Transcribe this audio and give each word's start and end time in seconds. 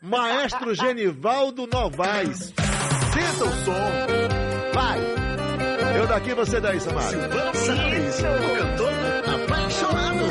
Maestro 0.00 0.74
Genivaldo 0.74 1.66
Novaes. 1.66 2.38
Senta 2.38 3.44
o 3.44 3.64
som. 3.64 3.72
Vai. 4.72 5.00
Eu 5.96 6.06
daqui, 6.06 6.34
você 6.34 6.60
daí, 6.60 6.80
Samara. 6.80 7.08
Silvano 7.08 7.54
Salles, 7.54 8.18
o 8.20 8.56
cantor 8.58 8.92
apaixonado. 9.34 10.24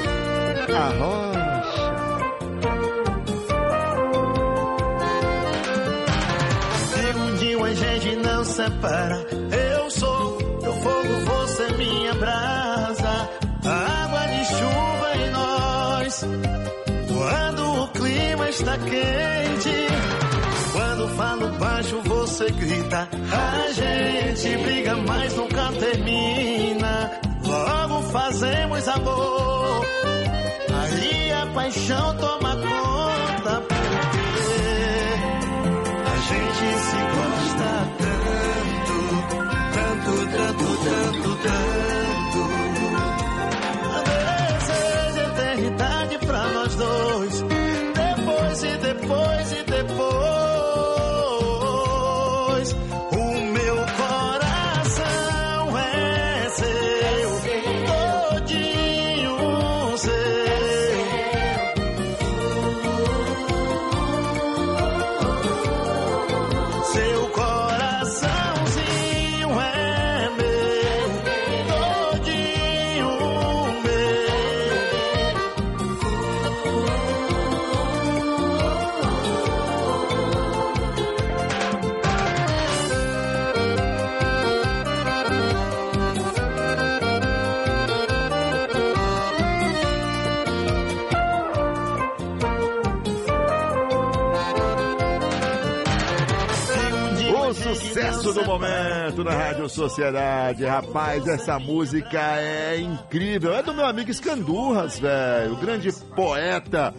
A 0.73 0.87
rocha. 0.99 1.37
Se 6.85 7.17
um 7.17 7.35
dia 7.35 7.57
a 7.65 7.73
gente 7.73 8.15
não 8.15 8.45
separa, 8.45 9.25
eu 9.75 9.91
sou 9.91 10.37
teu 10.61 10.73
fogo, 10.73 11.13
você 11.25 11.73
minha 11.73 12.13
brasa. 12.15 12.46
Está 18.59 18.77
quente. 18.77 19.87
Quando 20.73 21.07
falo 21.15 21.47
baixo, 21.59 22.01
você 22.03 22.49
grita. 22.51 23.07
A 23.31 23.71
gente 23.71 24.57
briga, 24.63 24.95
mas 24.97 25.35
nunca 25.35 25.71
termina. 25.79 27.11
Logo 27.43 28.01
fazemos 28.09 28.87
amor. 28.87 29.85
Aí 30.73 31.31
a 31.31 31.45
paixão 31.53 32.17
toma 32.17 32.55
conta. 32.55 33.61
Porque 33.67 34.27
a 36.05 36.15
gente 36.29 36.67
se 36.87 36.97
gosta 37.15 37.69
tanto, 37.97 38.06
sucesso 98.13 98.33
do 98.33 98.45
momento 98.45 99.23
na 99.23 99.31
Rádio 99.31 99.69
Sociedade. 99.69 100.65
Rapaz, 100.65 101.27
essa 101.27 101.59
música 101.59 102.19
é 102.39 102.79
incrível. 102.79 103.53
É 103.53 103.61
do 103.61 103.73
meu 103.73 103.85
amigo 103.85 104.09
Escandurras, 104.09 104.99
velho. 104.99 105.53
O 105.53 105.57
grande 105.57 105.91
poeta 106.15 106.93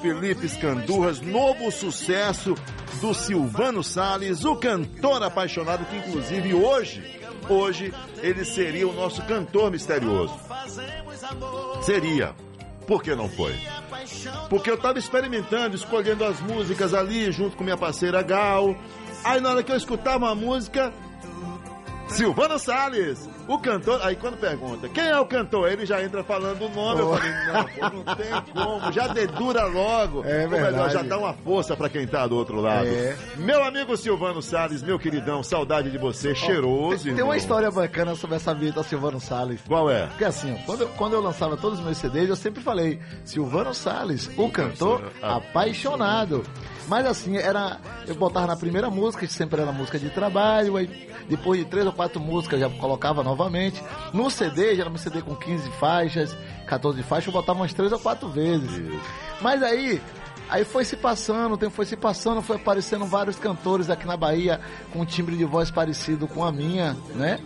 Felipe 0.00 0.46
Escandurras. 0.46 1.20
Novo 1.20 1.70
sucesso 1.70 2.54
do 3.00 3.14
Silvano 3.14 3.82
Salles, 3.82 4.44
o 4.44 4.56
cantor 4.56 5.22
apaixonado 5.22 5.84
que 5.86 5.96
inclusive 5.96 6.54
hoje, 6.54 7.20
hoje, 7.48 7.92
ele 8.22 8.44
seria 8.44 8.88
o 8.88 8.92
nosso 8.92 9.22
cantor 9.22 9.70
misterioso. 9.70 10.34
Seria. 11.82 12.34
Por 12.86 13.02
que 13.02 13.14
não 13.14 13.28
foi? 13.28 13.54
Porque 14.50 14.70
eu 14.70 14.76
tava 14.76 14.98
experimentando, 14.98 15.74
escolhendo 15.74 16.24
as 16.24 16.38
músicas 16.40 16.92
ali 16.92 17.32
junto 17.32 17.56
com 17.56 17.64
minha 17.64 17.76
parceira 17.76 18.22
Gal. 18.22 18.76
Aí 19.24 19.40
na 19.40 19.50
hora 19.50 19.62
que 19.62 19.72
eu 19.72 19.76
escutava 19.76 20.18
uma 20.18 20.34
música, 20.34 20.92
Silvano 22.08 22.58
Salles, 22.58 23.28
o 23.48 23.58
cantor. 23.58 24.00
Aí 24.02 24.16
quando 24.16 24.36
pergunta 24.38 24.88
quem 24.88 25.04
é 25.08 25.18
o 25.18 25.26
cantor, 25.26 25.70
ele 25.70 25.84
já 25.86 26.02
entra 26.02 26.22
falando 26.24 26.62
o 26.64 26.68
nome. 26.68 27.00
Eu 27.00 27.14
falei, 27.16 27.32
não, 27.46 27.64
pô, 27.90 27.96
não 27.96 28.14
tem 28.16 28.52
como, 28.52 28.92
já 28.92 29.08
dedura 29.08 29.64
logo. 29.66 30.22
É 30.24 30.44
Ou 30.44 30.50
melhor, 30.50 30.90
já 30.90 31.02
dá 31.02 31.18
uma 31.18 31.32
força 31.34 31.76
pra 31.76 31.88
quem 31.88 32.06
tá 32.06 32.26
do 32.26 32.36
outro 32.36 32.60
lado. 32.60 32.86
É. 32.86 33.16
Meu 33.36 33.62
amigo 33.64 33.96
Silvano 33.96 34.40
Salles, 34.42 34.82
meu 34.82 34.98
queridão, 34.98 35.42
saudade 35.42 35.90
de 35.90 35.98
você, 35.98 36.34
cheiroso. 36.34 37.02
Tem 37.04 37.12
irmão. 37.12 37.26
uma 37.28 37.36
história 37.36 37.70
bacana 37.70 38.14
sobre 38.14 38.36
essa 38.36 38.54
vida 38.54 38.72
do 38.72 38.84
Silvano 38.84 39.20
Salles. 39.20 39.60
Qual 39.66 39.90
é? 39.90 40.06
Porque 40.06 40.24
assim, 40.24 40.56
quando, 40.66 40.82
eu- 40.82 40.88
quando 40.96 41.12
eu 41.14 41.20
lançava 41.20 41.56
todos 41.56 41.78
os 41.78 41.84
meus 41.84 41.98
CDs, 41.98 42.28
eu 42.28 42.36
sempre 42.36 42.62
falei, 42.62 43.00
Silvano 43.24 43.74
Salles, 43.74 44.30
o 44.36 44.48
cantor 44.50 45.12
apaixonado. 45.22 46.44
Mas 46.86 47.06
assim, 47.06 47.36
era. 47.38 47.78
Eu 48.06 48.14
botava 48.14 48.46
na 48.48 48.56
primeira 48.56 48.90
música, 48.90 49.26
que 49.26 49.32
sempre 49.32 49.60
era 49.62 49.72
música 49.72 49.98
de 49.98 50.10
trabalho, 50.10 50.76
aí 50.76 51.08
depois 51.28 51.58
de 51.58 51.64
três 51.64 51.86
ou 51.86 51.92
quatro 51.92 52.20
músicas 52.20 52.60
já 52.60 52.68
colocava 52.68 53.22
novamente. 53.34 53.82
No 54.12 54.30
CD, 54.30 54.76
já 54.76 54.82
era 54.82 54.90
um 54.90 54.96
CD 54.96 55.20
com 55.20 55.34
15 55.34 55.68
faixas, 55.72 56.36
14 56.66 57.02
faixas, 57.02 57.26
eu 57.26 57.32
botava 57.32 57.58
umas 57.58 57.72
três 57.74 57.92
ou 57.92 57.98
quatro 57.98 58.28
vezes. 58.28 58.70
Mas 59.40 59.62
aí. 59.62 60.00
Aí 60.46 60.62
foi 60.62 60.84
se 60.84 60.94
passando, 60.94 61.54
o 61.54 61.56
tempo 61.56 61.72
foi 61.72 61.86
se 61.86 61.96
passando, 61.96 62.42
foi 62.42 62.56
aparecendo 62.56 63.06
vários 63.06 63.38
cantores 63.38 63.88
aqui 63.88 64.06
na 64.06 64.14
Bahia 64.14 64.60
com 64.92 65.00
um 65.00 65.04
timbre 65.04 65.38
de 65.38 65.44
voz 65.46 65.70
parecido 65.70 66.28
com 66.28 66.44
a 66.44 66.52
minha, 66.52 66.94
né? 67.14 67.40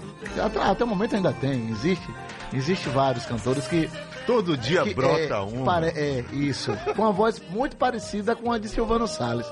Até, 0.44 0.60
até 0.60 0.84
o 0.84 0.87
momento 0.87 1.15
ainda 1.15 1.32
tem, 1.32 1.71
existe, 1.71 2.10
existe 2.53 2.88
vários 2.88 3.25
cantores 3.25 3.69
que 3.69 3.88
Todo 4.28 4.59
dia 4.59 4.83
que, 4.83 4.93
brota 4.93 5.34
é, 5.37 5.41
um. 5.41 5.65
pare- 5.65 5.89
é, 5.97 6.22
isso. 6.33 6.71
Com 6.94 7.00
uma 7.03 7.12
voz 7.12 7.41
muito 7.49 7.77
parecida 7.77 8.37
com 8.37 8.53
a 8.53 8.59
de 8.59 8.69
Silvano 8.69 9.09
Salles. 9.09 9.47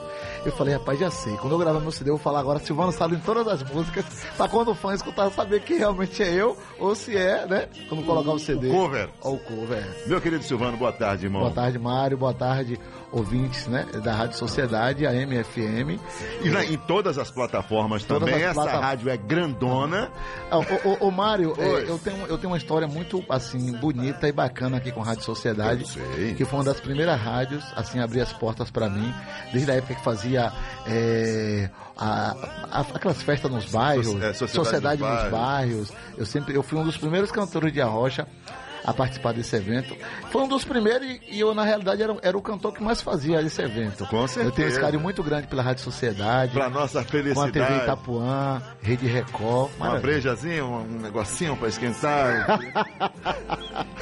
Eu 0.44 0.52
falei, 0.52 0.74
rapaz, 0.74 1.00
já 1.00 1.10
sei. 1.10 1.32
Quando 1.38 1.54
eu 1.54 1.58
gravar 1.58 1.80
meu 1.80 1.90
CD, 1.90 2.10
eu 2.10 2.16
vou 2.16 2.22
falar 2.22 2.40
agora 2.40 2.58
Silvano 2.58 2.92
Salles 2.92 3.18
em 3.18 3.22
todas 3.22 3.48
as 3.48 3.62
músicas, 3.72 4.04
pra 4.36 4.46
quando 4.46 4.72
o 4.72 4.74
fã 4.74 4.92
escutar 4.94 5.30
saber 5.30 5.62
que 5.62 5.74
realmente 5.78 6.22
é 6.22 6.30
eu, 6.30 6.56
ou 6.78 6.94
se 6.94 7.16
é, 7.16 7.46
né? 7.46 7.68
Quando 7.88 8.04
colocar 8.04 8.32
o 8.32 8.38
CD. 8.38 8.68
cover. 8.68 9.08
Ou 9.22 9.36
o 9.36 9.38
cover. 9.38 9.78
é. 9.78 10.08
Meu 10.08 10.20
querido 10.20 10.44
Silvano, 10.44 10.76
boa 10.76 10.92
tarde, 10.92 11.24
irmão. 11.24 11.40
Boa 11.40 11.54
tarde, 11.54 11.78
Mário. 11.78 12.18
Boa 12.18 12.34
tarde, 12.34 12.78
ouvintes, 13.10 13.66
né? 13.66 13.86
Da 14.04 14.12
Rádio 14.12 14.36
Sociedade, 14.36 15.06
a 15.06 15.12
MFM. 15.14 15.98
E 16.44 16.50
na- 16.50 16.64
em 16.66 16.76
todas 16.76 17.16
as 17.16 17.30
plataformas 17.30 18.04
Todas 18.04 18.28
também. 18.28 18.44
as 18.44 18.50
Essa 18.50 18.62
plata- 18.62 18.78
rádio 18.78 19.08
é 19.08 19.16
grandona. 19.16 20.10
Ah, 20.50 20.58
ô, 21.00 21.10
Mário, 21.10 21.54
é, 21.58 21.88
eu, 21.88 21.98
tenho, 21.98 22.26
eu 22.26 22.36
tenho 22.36 22.50
uma 22.52 22.58
história 22.58 22.86
muito, 22.86 23.24
assim, 23.28 23.72
bonita 23.78 24.28
e 24.28 24.32
bacana 24.32 24.65
aqui 24.74 24.90
com 24.90 25.02
a 25.02 25.04
Rádio 25.04 25.22
Sociedade. 25.24 25.84
Que 26.34 26.44
foi 26.44 26.58
uma 26.58 26.64
das 26.64 26.80
primeiras 26.80 27.20
rádios, 27.20 27.62
assim, 27.76 27.98
a 28.00 28.04
abrir 28.04 28.22
as 28.22 28.32
portas 28.32 28.70
pra 28.70 28.88
mim. 28.88 29.12
Desde 29.52 29.70
a 29.70 29.74
época 29.74 29.94
que 29.94 30.02
fazia 30.02 30.50
é, 30.86 31.68
a- 31.96 32.34
a- 32.72 32.80
aquelas 32.94 33.22
festas 33.22 33.50
nos 33.50 33.66
bairros, 33.66 34.06
é, 34.22 34.32
sociedade 34.32 35.00
nos 35.02 35.10
nos 35.22 35.30
bairros. 35.30 35.92
Eu 36.16 36.26
sempre, 36.26 36.54
eu 36.54 36.62
fui 36.62 36.78
um 36.78 36.84
dos 36.84 36.96
primeiros 36.96 37.30
cantores 37.30 37.72
de 37.72 37.80
Arrocha 37.80 38.26
a 38.86 38.94
participar 38.94 39.32
desse 39.32 39.56
evento. 39.56 39.96
Foi 40.30 40.42
um 40.42 40.48
dos 40.48 40.64
primeiros 40.64 41.06
e, 41.28 41.40
eu, 41.40 41.52
na 41.52 41.64
realidade, 41.64 42.00
era, 42.00 42.16
era 42.22 42.38
o 42.38 42.40
cantor 42.40 42.72
que 42.72 42.82
mais 42.82 43.02
fazia 43.02 43.42
esse 43.42 43.60
evento. 43.60 44.06
Com 44.06 44.18
Eu 44.18 44.28
tenho 44.28 44.48
esse 44.48 44.54
certeza. 44.54 44.80
carinho 44.80 45.02
muito 45.02 45.22
grande 45.24 45.48
pela 45.48 45.62
Rádio 45.62 45.82
Sociedade. 45.82 46.52
Pra 46.52 46.70
nossa 46.70 47.02
com 47.02 47.08
a 47.08 47.20
TV 47.20 47.34
felicidade. 47.34 47.82
Itapuã, 47.82 48.62
Rede 48.80 49.06
Record. 49.06 49.72
Uma 49.76 49.86
maravilha. 49.86 50.00
brejazinha, 50.02 50.64
um, 50.64 50.82
um 50.82 51.00
negocinho 51.00 51.56
pra 51.56 51.68
esquentar. 51.68 52.60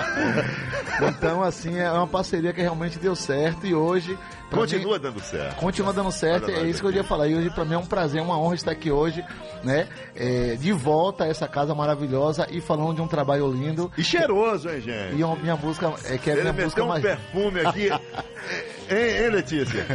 Então, 1.08 1.42
assim, 1.42 1.76
é 1.76 1.90
uma 1.90 2.06
parceria 2.06 2.52
que 2.52 2.60
realmente 2.60 2.98
deu 2.98 3.16
certo 3.16 3.66
e 3.66 3.74
hoje. 3.74 4.16
Continua 4.50 4.96
mim, 4.96 5.02
dando 5.02 5.20
certo. 5.20 5.56
Continua 5.56 5.92
dando 5.92 6.12
certo, 6.12 6.50
é 6.50 6.62
isso 6.62 6.80
que 6.80 6.86
eu 6.86 6.92
ia 6.92 7.02
falar. 7.02 7.26
E 7.26 7.34
hoje, 7.34 7.50
pra 7.50 7.64
mim, 7.64 7.74
é 7.74 7.78
um 7.78 7.86
prazer, 7.86 8.22
uma 8.22 8.38
honra 8.38 8.54
estar 8.54 8.70
aqui 8.70 8.90
hoje, 8.90 9.24
né? 9.64 9.88
é, 10.16 10.56
de 10.56 10.72
volta 10.72 11.24
a 11.24 11.26
essa 11.28 11.48
casa 11.48 11.74
maravilhosa 11.74 12.46
e 12.50 12.60
falando 12.60 12.94
de 12.94 13.02
um 13.02 13.08
trabalho 13.08 13.50
lindo. 13.50 13.90
E 13.96 14.04
cheiroso, 14.04 14.68
hein, 14.74 14.80
gente? 14.80 15.16
E 15.16 15.22
a 15.22 15.36
minha 15.36 15.56
música, 15.56 15.92
é, 16.04 16.18
que 16.18 16.30
é 16.30 16.32
Ele 16.34 16.42
minha 16.42 16.52
música 16.52 16.82
meteu 16.82 16.84
um 16.84 16.88
mais. 16.88 17.02
perfume 17.02 17.60
aqui. 17.60 17.88
hein, 18.90 19.22
hein, 19.24 19.28
Letícia? 19.30 19.86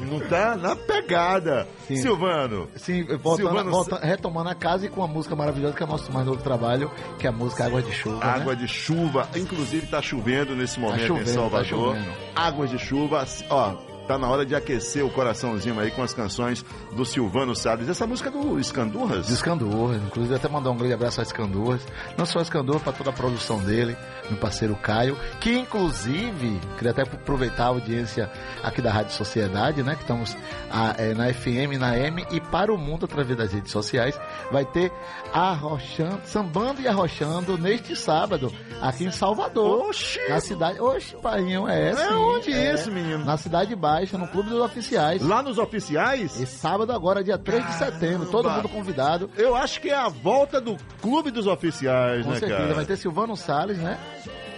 Não 0.00 0.20
tá 0.20 0.56
na 0.56 0.74
pegada. 0.76 1.66
Sim. 1.86 1.96
Silvano. 1.96 2.68
Sim, 2.76 3.04
voltando, 3.18 3.36
Silvano- 3.48 3.70
volta- 3.70 3.98
retomando 4.04 4.48
a 4.48 4.54
casa 4.54 4.86
e 4.86 4.88
com 4.88 5.02
a 5.02 5.06
música 5.08 5.34
maravilhosa 5.36 5.74
que 5.74 5.82
é 5.82 5.86
o 5.86 5.88
nosso 5.88 6.10
mais 6.12 6.26
novo 6.26 6.42
trabalho, 6.42 6.90
que 7.18 7.26
é 7.26 7.30
a 7.30 7.32
música 7.32 7.64
Água 7.66 7.82
de 7.82 7.92
Chuva. 7.92 8.24
né? 8.24 8.30
Água 8.32 8.56
de 8.56 8.66
chuva, 8.68 9.28
inclusive 9.36 9.86
tá 9.86 10.00
chovendo 10.02 10.54
nesse 10.56 10.78
momento 10.80 11.06
chovendo, 11.06 11.30
em 11.30 11.34
tá 11.34 11.40
Salvador. 11.40 11.64
chovendo. 11.66 12.12
Águas 12.34 12.70
de 12.70 12.78
chuva, 12.78 13.26
ó, 13.50 13.90
Tá 14.08 14.18
na 14.18 14.28
hora 14.28 14.44
de 14.44 14.56
aquecer 14.56 15.04
o 15.04 15.10
coraçãozinho 15.10 15.78
aí 15.78 15.92
com 15.92 16.02
as 16.02 16.12
canções 16.12 16.64
do 16.96 17.04
Silvano 17.04 17.54
Salles. 17.54 17.88
Essa 17.88 18.08
música 18.08 18.28
é 18.28 18.32
do 18.32 18.58
Escandurras? 18.58 19.30
Escandurras, 19.30 20.02
inclusive 20.02 20.34
até 20.34 20.48
mandar 20.48 20.72
um 20.72 20.76
grande 20.76 20.94
abraço 20.94 21.20
a 21.20 21.22
Escandurras. 21.22 21.80
Não 22.18 22.26
só 22.26 22.40
a 22.40 22.42
Escandurras, 22.42 22.82
para 22.82 22.92
toda 22.92 23.10
a 23.10 23.12
produção 23.12 23.60
dele, 23.60 23.96
meu 24.30 24.40
parceiro 24.40 24.74
Caio, 24.76 25.16
que 25.40 25.56
inclusive, 25.56 26.60
queria 26.76 26.92
até 26.92 27.02
aproveitar 27.02 27.64
a 27.64 27.68
audiência 27.68 28.30
aqui 28.62 28.80
da 28.80 28.92
Rádio 28.92 29.12
Sociedade, 29.12 29.82
né? 29.82 29.94
Que 29.94 30.02
estamos 30.02 30.36
a, 30.70 30.94
é, 30.98 31.14
na 31.14 31.32
FM, 31.32 31.78
na 31.78 31.96
M 31.96 32.24
e 32.30 32.40
para 32.40 32.72
o 32.72 32.78
mundo 32.78 33.04
através 33.04 33.36
das 33.36 33.52
redes 33.52 33.72
sociais. 33.72 34.18
Vai 34.50 34.64
ter 34.64 34.92
arrochando, 35.32 36.20
sambando 36.24 36.80
e 36.80 36.88
arrochando 36.88 37.56
neste 37.58 37.94
sábado, 37.96 38.52
aqui 38.80 39.04
em 39.04 39.10
Salvador. 39.10 39.88
Oxi! 39.88 40.18
Na 40.28 40.40
cidade. 40.40 40.80
Oxe, 40.80 41.16
painho, 41.16 41.68
é. 41.68 41.90
É 41.90 41.94
sim, 41.94 42.14
onde 42.14 42.52
é, 42.52 42.74
isso, 42.74 42.90
menino? 42.90 43.24
Na 43.24 43.36
Cidade 43.36 43.74
Baixa, 43.74 44.18
no 44.18 44.28
Clube 44.28 44.50
dos 44.50 44.60
Oficiais. 44.60 45.22
Lá 45.22 45.42
nos 45.42 45.58
oficiais? 45.58 46.38
E 46.38 46.46
sábado 46.46 46.92
agora, 46.92 47.22
dia 47.24 47.38
3 47.38 47.66
de 47.66 47.74
setembro, 47.74 48.26
todo 48.30 48.50
mundo 48.50 48.68
convidado. 48.68 49.30
Eu 49.36 49.56
acho 49.56 49.80
que 49.80 49.90
é 49.90 49.94
a 49.94 50.08
volta 50.08 50.60
do 50.60 50.76
Clube 51.00 51.30
dos 51.30 51.46
Oficiais, 51.46 52.24
Com 52.24 52.32
né, 52.32 52.38
certeza, 52.38 52.60
cara? 52.60 52.74
vai 52.74 52.84
ter 52.84 52.96
Silvano 52.96 53.36
Salles, 53.36 53.78
né? 53.78 53.98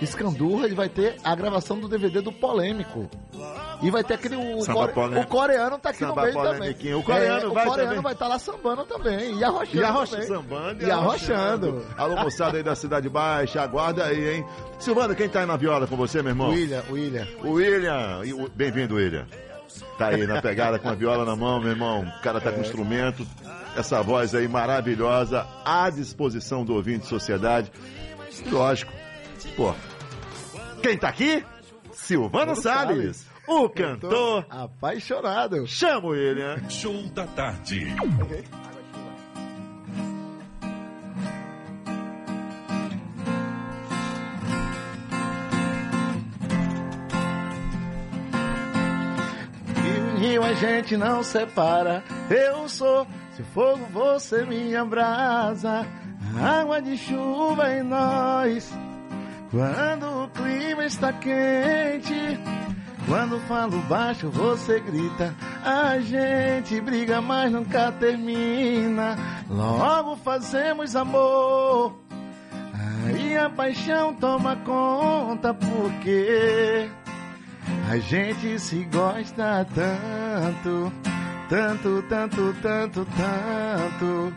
Escandurra, 0.04 0.66
ele 0.66 0.74
vai 0.74 0.88
ter 0.88 1.16
a 1.22 1.34
gravação 1.34 1.78
do 1.78 1.88
DVD 1.88 2.20
do 2.20 2.32
Polêmico. 2.32 3.08
E 3.82 3.90
vai 3.90 4.04
ter 4.04 4.14
aquele. 4.14 4.36
O, 4.36 4.64
core- 4.64 5.18
o 5.18 5.26
coreano 5.26 5.78
tá 5.78 5.90
aqui 5.90 5.98
Samba 6.00 6.14
no 6.14 6.22
meio 6.22 6.52
também. 6.52 6.94
O 6.94 7.02
coreano 7.02 7.50
É, 7.50 7.54
vai 7.54 7.66
O 7.66 7.70
coreano 7.70 8.02
vai 8.02 8.12
estar 8.12 8.28
lá 8.28 8.38
sambando 8.38 8.84
também. 8.84 9.36
E 9.38 9.42
arrochando. 9.44 9.76
E 9.76 9.84
arrocha 9.84 10.12
também. 10.12 10.28
sambando 10.28 10.86
E 10.86 10.90
arrochando. 10.90 11.86
Alô, 11.98 12.16
moçada 12.16 12.56
aí 12.58 12.62
da 12.62 12.74
Cidade 12.76 13.08
Baixa, 13.08 13.60
aguarda 13.60 14.04
aí, 14.04 14.36
hein? 14.36 14.46
Silvano, 14.78 15.14
quem 15.16 15.28
tá 15.28 15.40
aí 15.40 15.46
na 15.46 15.56
viola 15.56 15.86
com 15.86 15.96
você, 15.96 16.22
meu 16.22 16.30
irmão? 16.30 16.50
William, 16.50 16.82
William. 16.90 17.26
William. 17.42 18.20
Bem-vindo, 18.54 18.94
William. 18.94 19.26
Tá 19.98 20.08
aí 20.08 20.26
na 20.26 20.40
pegada 20.40 20.78
com 20.78 20.88
a 20.88 20.94
viola 20.94 21.24
na 21.24 21.34
mão, 21.34 21.60
meu 21.60 21.70
irmão. 21.70 22.02
O 22.02 22.22
cara 22.22 22.40
tá 22.40 22.52
com 22.52 22.60
instrumento. 22.60 23.26
Essa 23.76 24.00
voz 24.02 24.34
aí 24.34 24.46
maravilhosa, 24.46 25.46
à 25.64 25.88
disposição 25.90 26.64
do 26.64 26.74
ouvinte 26.74 27.00
de 27.00 27.06
sociedade. 27.08 27.72
Lógico, 28.50 28.92
pô. 29.56 29.74
Quem 30.82 30.98
tá 30.98 31.08
aqui? 31.08 31.44
Silvano 31.92 32.56
Salles, 32.56 33.24
o 33.46 33.68
cantor. 33.68 34.44
Apaixonado. 34.50 35.64
Chama 35.64 36.08
o 36.08 36.10
William. 36.10 36.58
Show 36.68 37.04
da 37.10 37.24
tarde. 37.28 37.86
E 49.76 50.20
rio 50.20 50.42
a 50.42 50.52
gente 50.54 50.96
não 50.96 51.22
separa. 51.22 52.02
Eu 52.28 52.68
sou, 52.68 53.06
se 53.36 53.44
fogo 53.54 53.86
você 53.92 54.44
me 54.44 54.74
abrasa. 54.74 55.86
Água 56.42 56.82
de 56.82 56.96
chuva 56.96 57.72
em 57.72 57.82
nós. 57.84 58.72
Quando 59.52 60.24
o 60.24 60.28
clima 60.28 60.86
está 60.86 61.12
quente. 61.12 62.40
Quando 63.06 63.38
falo 63.40 63.78
baixo 63.82 64.30
você 64.30 64.80
grita. 64.80 65.34
A 65.62 65.98
gente 65.98 66.80
briga, 66.80 67.20
mas 67.20 67.52
nunca 67.52 67.92
termina. 67.92 69.14
Logo 69.50 70.16
fazemos 70.16 70.96
amor. 70.96 72.00
Aí 73.04 73.36
a 73.36 73.50
paixão 73.50 74.14
toma 74.14 74.56
conta 74.56 75.52
porque 75.52 76.88
a 77.90 77.98
gente 77.98 78.58
se 78.58 78.84
gosta 78.84 79.66
tanto, 79.74 80.92
tanto, 81.50 82.02
tanto, 82.08 82.56
tanto, 82.62 83.06
tanto. 83.16 84.34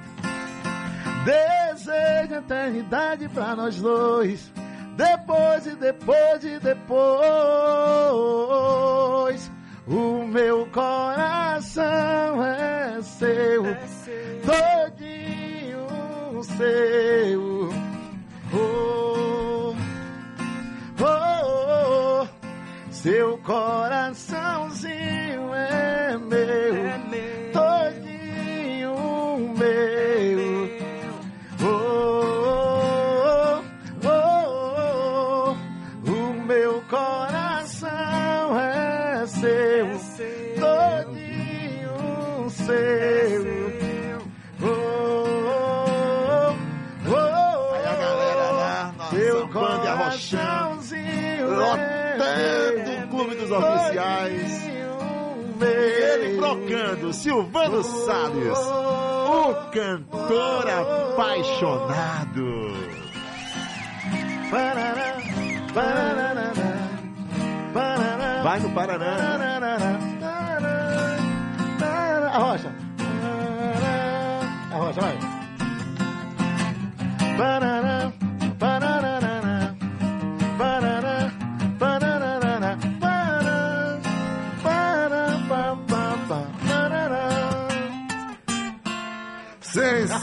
Desejo 1.23 2.35
eternidade 2.35 3.29
pra 3.29 3.55
nós 3.55 3.79
dois. 3.79 4.51
Depois 4.95 5.67
e 5.67 5.75
depois 5.75 6.43
e 6.43 6.57
depois. 6.59 6.95
O 9.87 10.25
meu 10.25 10.65
coração 10.67 12.43
é 12.43 12.99
seu, 13.03 13.63
todinho 14.43 15.85
seu. 16.43 17.69
Oh, 18.53 19.73
oh, 21.01 21.03
oh. 21.03 22.27
Seu 22.89 23.37
coraçãozinho 23.39 25.53
é 25.53 26.17
meu, 26.17 26.84
brocando, 57.05 57.13
Silvano 57.13 57.83
Salles, 57.83 58.57
o 58.57 59.53
cantor 59.71 60.69
apaixonado. 60.69 62.45
Vai 68.43 68.59
no 68.59 68.69
Paraná. 68.71 69.44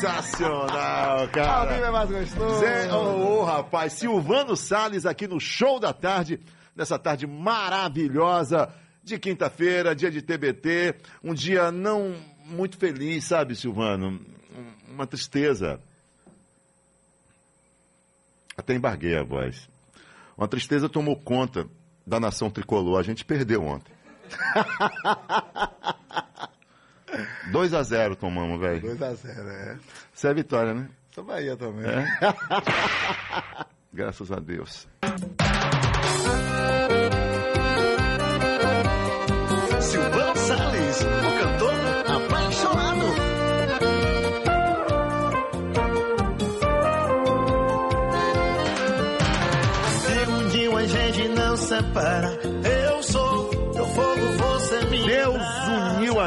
Sensacional, 0.03 1.11
Ao 1.21 1.27
vivo 1.27 1.33
cara. 1.33 1.75
é 1.75 1.91
mais 1.91 2.11
gostoso. 2.11 2.59
Zé, 2.61 2.93
ô, 2.93 3.39
ô, 3.41 3.45
rapaz, 3.45 3.93
Silvano 3.95 4.57
Salles 4.57 5.07
aqui 5.07 5.29
no 5.29 5.39
Show 5.39 5.79
da 5.79 5.93
Tarde, 5.93 6.41
nessa 6.75 6.99
tarde 6.99 7.25
maravilhosa 7.27 8.69
de 9.05 9.19
quinta-feira, 9.19 9.95
dia 9.95 10.11
de 10.11 10.21
TBT, 10.21 10.97
um 11.23 11.33
dia 11.35 11.71
não 11.71 12.17
muito 12.45 12.77
feliz, 12.77 13.25
sabe, 13.25 13.55
Silvano? 13.55 14.09
Um- 14.55 14.93
Uma 14.95 15.07
tristeza. 15.07 15.81
Até 18.57 18.75
embarguei 18.75 19.17
a 19.17 19.23
voz. 19.23 19.69
Uma 20.37 20.47
tristeza 20.49 20.89
tomou 20.89 21.17
conta 21.17 21.67
da 22.07 22.19
nação 22.21 22.51
tricolor. 22.51 22.99
A 22.99 23.03
gente 23.03 23.25
perdeu 23.25 23.63
ontem. 23.65 23.93
2 27.51 27.75
a 27.75 27.83
0 27.83 28.17
tomamos, 28.17 28.61
velho. 28.61 28.97
2x0, 28.97 29.49
é. 29.49 29.77
Isso 30.15 30.27
é 30.27 30.35
vitória, 30.35 30.75
né? 30.75 30.89
Sou 31.15 31.25
Bahia 31.25 31.57
também. 31.57 31.85
É? 31.87 32.07
Graças 33.93 34.33
a 34.33 34.37
Deus. 34.37 34.89
Silvano 39.81 40.37
Salles, 40.37 41.01
o 41.03 41.39
cantor 41.39 41.75
apaixonado. 42.17 43.03
Segundinho 50.07 50.77
a 50.77 50.87
gente 50.87 51.29
não 51.29 51.57
separa. 51.57 52.62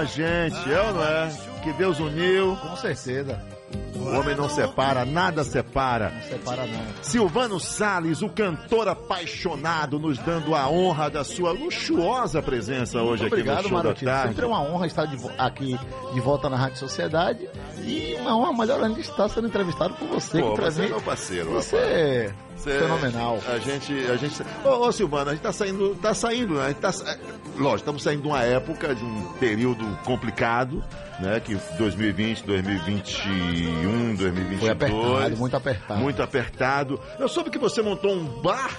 Gente, 0.05 0.71
é 0.71 0.81
ou 0.81 0.93
não 0.93 1.03
é? 1.03 1.31
Que 1.63 1.73
Deus 1.73 1.99
uniu. 1.99 2.55
Com 2.57 2.75
certeza. 2.75 3.41
O 3.95 4.19
homem 4.19 4.35
não 4.35 4.47
separa, 4.47 5.03
nada 5.03 5.43
separa. 5.43 6.11
Não 6.11 6.21
separa 6.21 6.65
não. 6.67 7.03
Silvano 7.03 7.59
Salles, 7.59 8.21
o 8.21 8.29
cantor 8.29 8.87
apaixonado, 8.87 9.97
nos 9.99 10.17
dando 10.19 10.53
a 10.53 10.69
honra 10.69 11.09
da 11.09 11.23
sua 11.23 11.51
luxuosa 11.51 12.41
presença 12.41 13.01
hoje 13.01 13.23
Muito 13.23 13.33
aqui 13.35 13.43
no 13.43 13.51
obrigado, 13.51 13.63
Show 13.67 13.77
Marotinho. 13.77 14.05
da 14.11 14.17
Tarde. 14.17 14.29
Sempre 14.29 14.45
é 14.45 14.47
uma 14.47 14.61
honra 14.61 14.87
estar 14.87 15.05
de 15.05 15.17
aqui 15.37 15.79
de 16.13 16.19
volta 16.19 16.49
na 16.49 16.55
Rádio 16.55 16.77
Sociedade. 16.77 17.49
E 17.83 18.15
uma 18.19 18.37
honra 18.37 18.53
maior 18.53 18.83
ainda 18.83 18.99
estar 18.99 19.27
sendo 19.27 19.47
entrevistado 19.47 19.93
por 19.95 20.07
você. 20.07 20.39
Pô, 20.39 20.51
que 20.51 20.55
pra 20.55 20.71
você 20.71 20.85
é 20.85 20.87
meu 20.87 21.01
parceiro, 21.01 21.49
rapaz. 21.49 22.35
Cê- 22.57 22.79
fenomenal. 22.79 23.39
A 23.47 23.57
gente, 23.59 23.93
a 24.09 24.15
gente. 24.15 24.41
Ô, 24.63 24.87
ô, 24.87 24.91
Silvana, 24.91 25.31
a 25.31 25.33
gente 25.33 25.43
tá 25.43 25.51
saindo, 25.51 25.95
tá 25.95 26.13
saindo, 26.13 26.55
né? 26.55 26.63
A 26.65 26.67
gente 26.69 26.79
tá, 26.79 26.91
sa- 26.91 27.17
lógico, 27.57 27.77
estamos 27.77 28.03
saindo 28.03 28.21
de 28.23 28.27
uma 28.27 28.41
época, 28.41 28.95
de 28.95 29.03
um 29.03 29.23
período 29.39 29.85
complicado, 30.03 30.83
né? 31.19 31.39
Que 31.39 31.55
2020, 31.77 32.43
2021, 32.45 34.15
2022. 34.15 34.59
Foi 34.59 34.69
apertado, 34.69 35.37
muito 35.37 35.57
apertado. 35.57 35.99
Muito 36.01 36.21
apertado. 36.23 36.99
Eu 37.19 37.27
soube 37.27 37.49
que 37.49 37.57
você 37.59 37.81
montou 37.81 38.11
um 38.13 38.25
bar, 38.41 38.71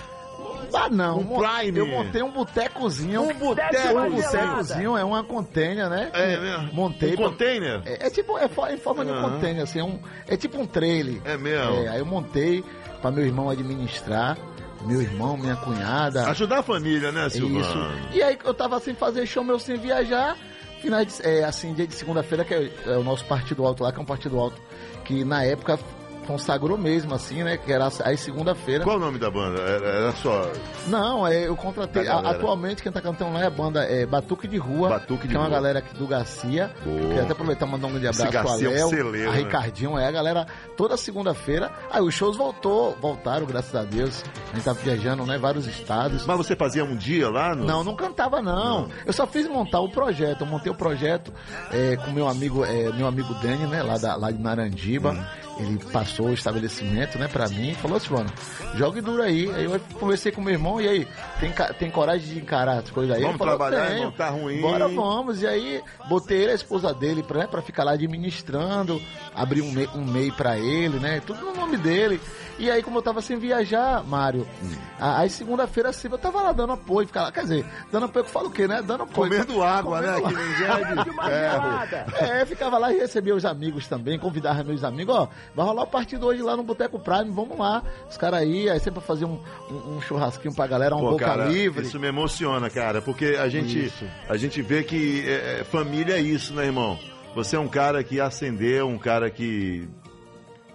Ah, 0.75 0.89
não. 0.91 1.21
Um 1.21 1.39
Prime. 1.39 1.79
Eu 1.79 1.87
montei 1.87 2.23
um 2.23 2.31
botecozinho. 2.31 3.23
um 3.23 3.35
boteco. 3.35 3.99
Um 3.99 4.11
botecozinho, 4.11 4.97
é 4.97 5.05
uma 5.05 5.25
container, 5.25 5.89
né? 5.89 6.11
É 6.13 6.35
que 6.35 6.41
mesmo? 6.41 6.73
Montei. 6.73 7.13
Um 7.13 7.17
pra- 7.17 7.25
container? 7.29 7.83
É, 7.85 8.07
é 8.07 8.11
tipo, 8.11 8.39
é 8.39 8.45
em 8.73 8.77
forma 8.79 9.05
de 9.05 9.11
um 9.13 9.21
container, 9.21 9.63
assim, 9.63 9.81
é, 9.81 9.85
um, 9.85 9.99
é 10.27 10.37
tipo 10.37 10.59
um 10.61 10.67
trailer. 10.67 11.21
É 11.25 11.37
mesmo? 11.37 11.77
É, 11.77 11.89
aí 11.89 11.99
eu 11.99 12.07
montei 12.07 12.65
pra 13.01 13.11
meu 13.11 13.25
irmão 13.25 13.49
administrar, 13.51 14.37
meu 14.85 15.01
irmão, 15.03 15.37
minha 15.37 15.57
cunhada. 15.57 16.27
Ajudar 16.29 16.59
a 16.59 16.63
família, 16.63 17.11
né, 17.13 17.27
Isso. 17.27 17.37
Silvana? 17.39 17.95
E 18.13 18.23
aí 18.23 18.39
eu 18.45 18.55
tava 18.55 18.79
sem 18.81 18.95
fazer 18.95 19.27
show 19.27 19.43
meu 19.45 19.59
sem 19.59 19.77
viajar. 19.77 20.37
Finais 20.81 21.07
de, 21.19 21.27
é, 21.27 21.43
assim, 21.43 21.73
dia 21.73 21.87
de 21.87 21.95
segunda-feira, 21.95 22.45
que 22.45 22.53
é, 22.55 22.71
é 22.87 22.97
o 22.99 23.03
nosso 23.03 23.25
partido 23.25 23.65
alto 23.67 23.83
lá, 23.83 23.91
que 23.93 23.99
é 23.99 24.03
um 24.03 24.07
partido 24.07 24.39
alto 24.39 24.61
que 25.05 25.25
na 25.25 25.43
época 25.43 25.79
consagrou 26.27 26.77
mesmo, 26.77 27.15
assim, 27.15 27.43
né? 27.43 27.57
Que 27.57 27.73
era 27.73 27.89
aí 28.05 28.17
segunda-feira. 28.17 28.85
Qual 28.85 28.97
o 28.97 29.01
nome 29.01 29.19
da 29.19 29.31
banda? 29.31 29.61
Era, 29.61 29.87
era 29.87 30.13
só. 30.13 30.51
Não, 30.89 31.27
é, 31.27 31.47
eu 31.47 31.57
contratei. 31.57 32.07
A- 32.09 32.19
atualmente 32.31 32.83
quem 32.83 32.93
tá 32.93 33.01
cantando 33.01 33.33
lá 33.33 33.43
é 33.43 33.47
a 33.47 33.51
banda 33.51 33.85
é, 33.85 34.05
Batuque 34.05 34.47
de 34.49 34.57
Rua. 34.57 34.89
Batuque 34.89 35.23
de 35.23 35.29
que 35.29 35.37
é 35.37 35.39
uma 35.39 35.47
Rua. 35.47 35.55
galera 35.55 35.79
aqui 35.79 35.97
do 35.97 36.07
Garcia. 36.07 36.71
Boa. 36.85 36.99
Queria 37.01 37.23
até 37.23 37.33
aproveitar 37.33 37.67
e 37.67 37.71
mandar 37.71 37.87
um 37.87 37.91
grande 37.91 38.09
abraço 38.09 38.27
pro 38.27 38.39
é 38.49 38.67
Aléo, 38.67 38.89
celeiro, 38.89 39.31
a 39.31 39.33
né? 39.33 39.39
Ricardinho, 39.39 39.99
é 39.99 40.07
a 40.07 40.11
galera 40.11 40.47
toda 40.77 40.97
segunda-feira. 40.97 41.71
Aí 41.91 42.03
os 42.03 42.15
shows 42.15 42.37
voltou, 42.37 42.97
voltaram, 43.01 43.47
graças 43.47 43.75
a 43.75 43.85
Deus. 43.85 44.23
A 44.53 44.55
gente 44.57 44.65
tá 44.65 44.73
viajando, 44.73 45.25
né? 45.25 45.39
Vários 45.39 45.67
estados. 45.67 46.27
Mas 46.27 46.37
você 46.37 46.57
fazia 46.57 46.85
um 46.85 46.97
dia 46.97 47.29
lá? 47.31 47.55
No... 47.55 47.65
Não, 47.65 47.85
não 47.85 47.95
cantava 47.95 48.43
não. 48.43 48.89
Eu 49.05 49.13
só 49.13 49.27
fiz 49.27 49.49
montar 49.49 49.81
o 49.81 49.89
projeto. 49.89 50.43
Eu 50.43 50.47
montei 50.47 50.71
o 50.71 50.75
projeto 50.75 51.33
é, 51.71 51.97
com 51.97 52.11
meu 52.11 52.29
amigo, 52.29 52.65
é, 52.65 52.91
meu 52.93 53.07
amigo 53.07 53.35
Dani, 53.35 53.67
né, 53.67 53.83
lá, 53.83 53.99
da, 53.99 54.17
lá 54.17 54.31
de 54.31 54.41
Narandiba. 54.43 55.13
Hum. 55.13 55.46
Ele 55.59 55.79
passou 55.91 56.29
o 56.29 56.35
estabelecimento, 56.35 57.19
né, 57.19 57.29
pra 57.29 57.49
mim 57.49 57.71
e 57.71 57.75
falou 57.75 57.97
assim, 57.97 58.13
mano, 58.13 58.31
jogue 58.75 59.01
duro 59.01 59.23
aí. 59.23 59.51
Aí 59.55 59.65
eu 59.65 59.81
conversei 59.99 60.31
com 60.31 60.43
meu 60.43 60.53
irmão 60.53 60.81
e 60.81 60.87
aí, 60.89 61.09
tem, 61.41 61.51
tem 61.79 61.91
coragem 61.91 62.35
de 62.35 62.41
encarar 62.41 62.79
as 62.79 62.91
coisas 62.91 63.17
aí? 63.17 63.23
Vamos 63.23 63.39
falou, 63.39 63.57
trabalhar, 63.57 63.91
irmão, 63.91 64.13
tá 64.13 64.29
ruim. 64.29 64.61
Bora, 64.61 64.87
vamos. 64.89 65.41
E 65.41 65.47
aí, 65.47 65.83
botei 66.09 66.43
ele, 66.43 66.53
a 66.53 66.55
esposa 66.55 66.93
dele, 66.93 67.23
pra, 67.23 67.41
né, 67.41 67.47
pra 67.47 67.63
ficar 67.63 67.85
lá 67.85 67.93
administrando, 67.93 69.01
abri 69.35 69.63
um 69.63 69.77
um 69.95 70.05
MEI 70.05 70.31
pra 70.33 70.59
ele, 70.59 70.99
né, 70.99 71.23
tudo 71.25 71.41
no 71.41 71.55
nome 71.55 71.77
dele. 71.79 72.21
E 72.59 72.71
aí, 72.71 72.83
como 72.83 72.99
eu 72.99 73.03
tava 73.03 73.21
sem 73.21 73.39
viajar, 73.39 74.03
Mário, 74.05 74.47
Hum. 74.63 74.73
a- 74.99 75.21
aí 75.21 75.29
segunda-feira 75.29 75.91
assim, 75.91 76.09
eu 76.11 76.17
tava 76.17 76.41
lá 76.41 76.53
dando 76.53 76.73
apoio, 76.73 77.07
ficar 77.07 77.25
lá, 77.25 77.33
quer 77.33 77.43
dizer, 77.43 77.67
dando 77.93 78.07
apoio 78.07 78.25
que 78.25 78.31
eu 78.31 78.33
falo 78.33 78.49
o 78.49 78.51
quê, 78.51 78.67
né? 78.67 78.81
Dando 78.83 79.03
apoio. 79.03 79.31
Comendo 79.31 79.63
água, 79.63 80.01
né? 80.01 80.15
Comendo 80.21 80.29
Que 80.39 80.43
nem 80.43 80.57
gel 80.57 80.77
de 81.05 81.13
ferro. 81.13 82.25
É, 82.33 82.47
ficava 82.47 82.79
lá 82.79 82.91
e 82.93 82.97
recebia 82.99 83.35
os 83.35 83.45
amigos 83.45 83.87
também, 83.87 84.19
convidava 84.19 84.65
meus 84.65 84.83
amigos, 84.85 85.15
ó, 85.15 85.29
vai 85.55 85.67
rolar 85.67 85.83
o 85.83 85.87
partido 85.87 86.27
hoje 86.27 86.41
lá 86.41 86.57
no 86.57 86.63
Boteco 86.63 86.99
Prime, 86.99 87.31
vamos 87.31 87.59
lá. 87.59 87.83
Os 88.09 88.17
caras 88.17 88.41
aí, 88.41 88.71
aí 88.71 88.81
sempre 88.81 89.01
fazer 89.03 89.27
um, 89.27 89.39
um, 89.71 89.97
um 89.97 90.01
churrasquinho 90.01 90.55
pra 90.55 90.67
galera, 90.67 90.97
um 90.97 91.01
Pô, 91.01 91.11
boca 91.11 91.27
cara, 91.27 91.45
livre. 91.45 91.85
Isso 91.85 92.01
me 92.01 92.07
emociona, 92.09 92.71
cara, 92.71 93.03
porque 93.03 93.37
a 93.39 93.49
gente, 93.51 93.87
Isso. 93.87 94.05
a 94.29 94.37
gente 94.39 94.63
vê 94.63 94.83
que 94.83 95.25
é, 95.29 95.61
é, 95.61 95.65
família 95.65 96.15
é 96.15 96.21
isso, 96.21 96.55
né, 96.55 96.65
irmão? 96.65 96.99
Você 97.35 97.55
é 97.55 97.61
um 97.61 97.69
cara 97.69 98.03
que 98.03 98.19
ascendeu, 98.19 98.89
um 98.89 98.97
cara 98.97 99.29
que 99.31 99.87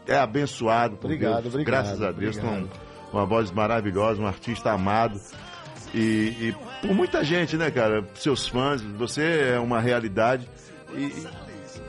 é 0.08 0.18
abençoado 0.18 0.96
por 0.98 1.06
Obrigado, 1.08 1.42
Deus. 1.44 1.54
obrigado, 1.56 1.66
Graças 1.84 2.02
a 2.02 2.12
Deus, 2.12 2.38
obrigado. 2.38 2.70
com 3.12 3.18
uma 3.18 3.26
voz 3.26 3.52
maravilhosa, 3.52 4.22
um 4.22 4.28
artista 4.28 4.72
amado. 4.72 5.20
E, 5.94 6.00
e 6.40 6.56
por 6.82 6.94
muita 6.96 7.24
gente, 7.24 7.58
né, 7.58 7.70
cara? 7.70 8.08
Seus 8.16 8.48
fãs, 8.48 8.82
você 8.82 9.52
é 9.56 9.60
uma 9.60 9.80
realidade. 9.80 10.48
E 10.96 11.12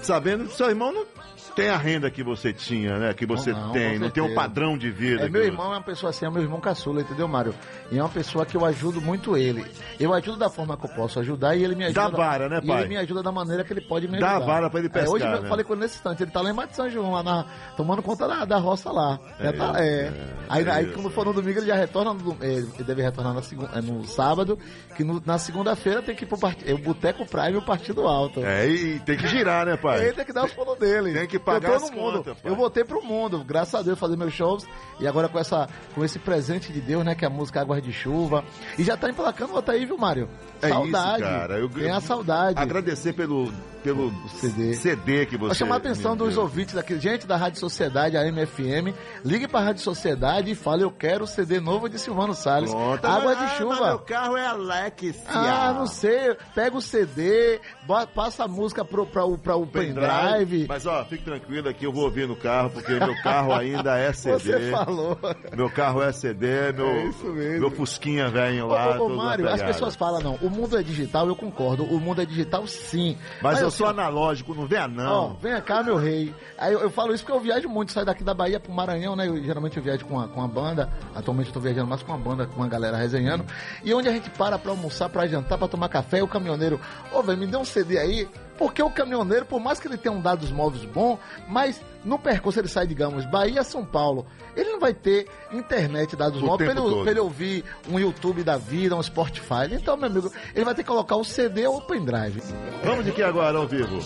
sabendo 0.03 0.47
que 0.47 0.57
seu 0.57 0.69
irmão 0.69 0.93
não 0.93 1.07
tem 1.55 1.69
a 1.69 1.77
renda 1.77 2.11
que 2.11 2.23
você 2.23 2.53
tinha, 2.53 2.99
né? 2.99 3.15
Que 3.15 3.27
você 3.27 3.53
Não, 3.53 3.67
não, 3.67 3.73
tem, 3.73 3.99
não 3.99 4.11
tem 4.11 4.23
um 4.23 4.35
padrão 4.35 4.77
de 4.77 4.91
vida. 4.91 5.25
É, 5.25 5.29
meu 5.29 5.45
irmão 5.45 5.67
é 5.67 5.77
uma 5.77 5.83
pessoa 5.83 6.11
assim, 6.11 6.25
é 6.27 6.31
meu 6.31 6.43
irmão 6.43 6.61
caçula, 6.61 7.01
entendeu, 7.03 7.29
Mário? 7.29 7.55
E 7.91 7.99
é 7.99 8.03
uma 8.03 8.09
pessoa 8.09 8.45
que 8.47 8.57
eu 8.57 8.65
ajudo 8.65 9.01
muito 9.01 9.37
ele. 9.37 9.65
Eu 10.01 10.13
ajudo 10.15 10.39
da 10.39 10.49
forma 10.49 10.77
que 10.77 10.87
eu 10.87 10.91
posso 10.91 11.19
ajudar 11.21 11.55
e 11.57 11.63
ele 11.65 11.75
me 11.75 11.85
ajuda. 11.85 12.01
Dá 12.03 12.09
vara, 12.17 12.49
né, 12.49 12.61
e 12.63 12.67
pai? 12.67 12.81
ele 12.81 12.89
me 12.89 12.97
ajuda 12.97 13.23
da 13.23 13.31
maneira 13.33 13.65
que 13.65 13.73
ele 13.73 13.81
pode 13.83 14.09
me 14.09 14.19
Dá 14.19 14.31
ajudar. 14.37 14.47
vara 14.47 14.71
pra 14.71 14.81
ele 14.81 14.91
É, 14.95 15.01
hoje 15.03 15.13
pescar, 15.13 15.35
eu 15.37 15.43
né? 15.43 15.49
falei 15.49 15.65
com 15.65 15.73
ele 15.75 15.83
nesse 15.83 15.97
instante, 15.97 16.23
ele 16.23 16.31
tá 16.31 16.41
lá 16.41 16.51
em 16.51 16.55
Mate 16.55 16.75
São 16.75 16.89
João, 16.91 17.13
lá 17.13 17.23
na, 17.23 17.45
tomando 17.77 18.03
conta 18.03 18.27
da, 18.27 18.45
da 18.45 18.59
roça 18.59 18.91
lá. 18.91 19.19
Já 19.39 19.49
É 19.49 19.53
tá- 19.53 19.73
é. 19.77 19.83
é, 19.85 20.13
aí, 20.49 20.65
é 20.65 20.71
aí 20.71 20.87
quando 20.93 21.11
for 21.11 21.27
no 21.27 21.33
domingo, 21.33 21.59
ele 21.59 21.67
já 21.67 21.75
retorna, 21.77 22.15
no, 22.15 22.37
é, 22.41 22.47
ele 22.55 22.85
deve 22.85 23.03
retornar 23.03 23.35
na 23.35 23.43
segun- 23.43 23.69
é, 23.75 23.81
no 23.81 24.05
sábado, 24.07 24.59
que 24.97 25.05
no- 25.05 25.23
na 25.25 25.39
segunda-feira 25.39 26.03
tem 26.03 26.15
que 26.15 26.25
ir 26.25 26.27
pro 26.27 26.39
partido, 26.39 26.71
é 26.71 26.75
o 26.75 26.79
Boteco 26.79 27.27
Prime 27.27 27.53
e 27.53 27.57
o 27.57 27.63
Partido 27.63 28.07
Alto. 28.07 28.41
É, 28.45 28.67
e 28.69 28.99
tem 29.01 29.17
que 29.17 29.27
girar, 29.27 29.67
né, 29.67 29.77
pai? 29.77 30.03
Ele 30.05 30.13
tem 30.15 30.25
que 30.25 30.33
dar 30.33 30.45
os 30.45 30.53
pulos 30.53 30.79
dele. 30.79 31.13
Tem 31.13 31.27
que 31.27 31.39
pagar 31.43 31.81
no 31.81 31.91
mundo. 31.93 32.25
contas, 32.25 32.37
eu 32.45 32.55
voltei 32.55 32.85
pro 32.85 33.03
mundo, 33.03 33.45
graças 33.45 33.75
a 33.75 33.83
Deus, 33.83 33.99
fazer 33.99 34.17
meus 34.17 34.33
shows. 34.33 34.67
E 35.01 35.07
agora 35.07 35.29
com, 35.29 35.39
essa, 35.39 35.69
com 35.95 36.05
esse 36.05 36.19
presente 36.19 36.73
de 36.73 36.81
Deus, 36.81 37.05
né? 37.05 37.15
Que 37.15 37.25
é 37.25 37.29
a 37.29 37.31
música 37.31 37.61
Águas 37.61 37.83
de 37.83 37.93
Chuva. 37.93 38.45
E 38.79 38.83
já 38.85 38.97
tá 38.97 39.11
emplacando 39.11 39.55
outra 39.55 39.75
aí, 39.75 39.85
viu, 39.85 39.99
Mário? 39.99 40.29
É 40.61 40.69
saudade. 40.69 41.23
isso, 41.23 41.31
cara. 41.33 41.59
Eu- 41.59 41.69
Tem 41.69 41.91
a 41.91 42.01
saudade. 42.01 42.59
Agradecer 42.61 43.13
pelo, 43.13 43.53
pelo 43.83 44.13
CD. 44.29 44.75
CD 44.75 45.27
que 45.27 45.37
você. 45.37 45.47
Pra 45.47 45.55
chamar 45.55 45.75
a 45.75 45.79
atenção 45.79 46.17
dos 46.17 46.35
deu. 46.35 46.43
ouvintes 46.43 46.75
daqui, 46.75 46.99
gente 46.99 47.27
da 47.27 47.37
Rádio 47.37 47.59
Sociedade, 47.61 48.17
a 48.17 48.25
MFM, 48.27 48.95
ligue 49.25 49.49
pra 49.49 49.61
Rádio 49.61 49.83
Sociedade 49.83 50.51
e 50.51 50.55
fale, 50.55 50.83
eu 50.85 50.91
quero 50.91 51.25
o 51.25 51.27
CD 51.27 51.61
novo 51.61 51.89
de 51.89 51.99
Silvano 51.99 52.35
Salles. 52.35 52.71
Pronto. 52.71 53.05
Água 53.05 53.33
Ah, 53.33 53.35
de 53.35 53.41
mas 53.43 53.53
chuva. 53.59 53.87
meu 53.89 53.99
carro 54.01 54.37
é 54.37 54.47
Alexia. 54.47 55.15
Ah, 55.29 55.73
não 55.77 55.87
sei. 55.87 56.37
Pega 56.55 56.77
o 56.77 56.81
CD, 56.81 57.61
bota- 57.87 58.07
passa 58.07 58.45
a 58.45 58.49
música 58.49 58.85
pro, 58.85 59.07
pra, 59.07 59.25
o- 59.25 59.39
pra 59.39 59.57
o 59.57 59.67
pendrive. 59.67 60.67
Mas 60.69 60.87
ó, 60.87 61.05
fique 61.05 61.25
tranquilo 61.25 61.73
que 61.75 61.87
eu 61.87 61.93
vou 61.93 62.05
ouvir 62.05 62.27
no 62.29 62.37
carro, 62.37 62.71
porque 62.71 62.93
meu 62.93 63.15
carro 63.23 63.53
ainda 63.53 63.99
é 63.99 64.13
CD. 64.13 64.39
Você 64.39 64.71
falou. 64.71 65.19
Meu 65.57 65.71
carro 65.71 66.03
é 66.03 66.13
CD, 66.13 66.73
meu, 66.73 66.87
É 66.87 67.05
isso 67.07 67.27
mesmo. 67.27 67.61
meu 67.61 67.71
Fusquinha 67.71 68.29
velho 68.29 68.67
Ô, 68.67 68.69
lá. 68.69 68.89
ô, 68.91 68.95
ô, 68.95 68.99
todo 68.99 69.17
Mário, 69.17 69.49
as 69.49 69.63
pessoas 69.63 69.95
falam, 69.97 70.21
não, 70.21 70.35
o 70.37 70.51
mundo 70.51 70.79
é 70.79 70.83
digital, 70.83 71.27
eu 71.27 71.37
concordo, 71.37 71.85
o 71.85 71.99
mundo 72.01 72.21
é 72.21 72.25
digital 72.27 72.67
sim. 72.67 73.17
Mas, 73.41 73.61
eu 73.61 73.69
assim, 73.69 73.72
sou 73.73 73.87
analógico, 73.87 74.55
não 74.55 74.67
vem 74.67 74.79
Ó, 74.79 74.89
não. 74.89 75.35
vem 75.35 75.61
cá, 75.63 75.83
meu 75.83 75.97
rei. 75.97 76.35
Aí 76.59 76.73
eu, 76.73 76.81
eu 76.81 76.91
falo 76.91 77.13
isso 77.15 77.25
porque 77.25 77.37
eu 77.37 77.41
viajo 77.43 77.69
muito, 77.69 77.93
saio 77.93 78.07
daqui 78.07 78.23
da 78.23 78.35
Bahia 78.35 78.61
pro 78.61 78.73
Maranhão, 78.73 79.17
né? 79.17 79.27
Eu, 79.29 79.43
geralmente 79.43 79.77
eu 79.77 79.83
viajo 79.83 80.05
com 80.07 80.21
a, 80.21 80.29
com 80.29 80.43
a 80.43 80.49
banda. 80.49 80.89
Atualmente 81.15 81.49
eu 81.49 81.55
tô 81.55 81.61
viajando 81.61 81.87
mais 81.89 82.03
com 82.03 82.13
a 82.13 82.17
banda, 82.19 82.47
com 82.47 82.63
a 82.63 82.69
galera 82.69 82.97
resenhando. 82.97 83.45
E 83.83 83.93
onde 83.93 84.09
a 84.09 84.13
gente 84.13 84.31
para 84.31 84.59
pra 84.59 84.71
almoçar, 84.71 85.09
pra 85.09 85.27
jantar, 85.27 85.59
pra 85.59 85.69
tomar 85.69 85.89
café, 85.89 86.23
o 86.23 86.29
caminhoneiro, 86.29 86.81
ô, 87.13 87.23
velho, 87.23 87.39
me 87.39 87.47
dê 87.47 87.57
um 87.57 87.65
CD 87.65 87.99
aí. 87.99 88.29
Porque 88.63 88.81
o 88.81 88.89
caminhoneiro, 88.89 89.45
por 89.45 89.59
mais 89.59 89.81
que 89.81 89.89
ele 89.89 89.97
tenha 89.97 90.15
um 90.15 90.21
dados 90.21 90.53
móveis 90.53 90.85
bom, 90.85 91.19
mas 91.49 91.81
no 92.05 92.17
percurso 92.17 92.61
ele 92.61 92.69
sai, 92.69 92.87
digamos, 92.87 93.27
Bahia 93.27 93.65
São 93.65 93.85
Paulo, 93.85 94.25
ele 94.55 94.71
não 94.71 94.79
vai 94.79 94.95
ter 94.95 95.27
internet 95.53 96.15
dados 96.15 96.41
O 96.41 96.47
móveis 96.47 96.71
pra 96.71 96.81
tempo 96.81 96.95
ele, 96.95 97.03
pra 97.03 97.11
ele 97.11 97.19
ouvir 97.19 97.65
um 97.91 97.99
YouTube 97.99 98.45
da 98.45 98.57
vida, 98.57 98.95
um 98.95 99.03
Spotify. 99.03 99.67
Então, 99.73 99.97
meu 99.97 100.07
amigo, 100.07 100.33
ele 100.55 100.65
vai 100.65 100.77
ter 100.77 100.85
que 100.85 100.89
colocar 100.89 101.17
o 101.17 101.25
CD 101.25 101.67
ou 101.67 101.79
o 101.79 101.81
pendrive. 101.81 102.41
Vamos 102.85 103.05
de 103.05 103.11
que 103.11 103.21
agora, 103.21 103.59
ao 103.59 103.67
vivo? 103.67 104.01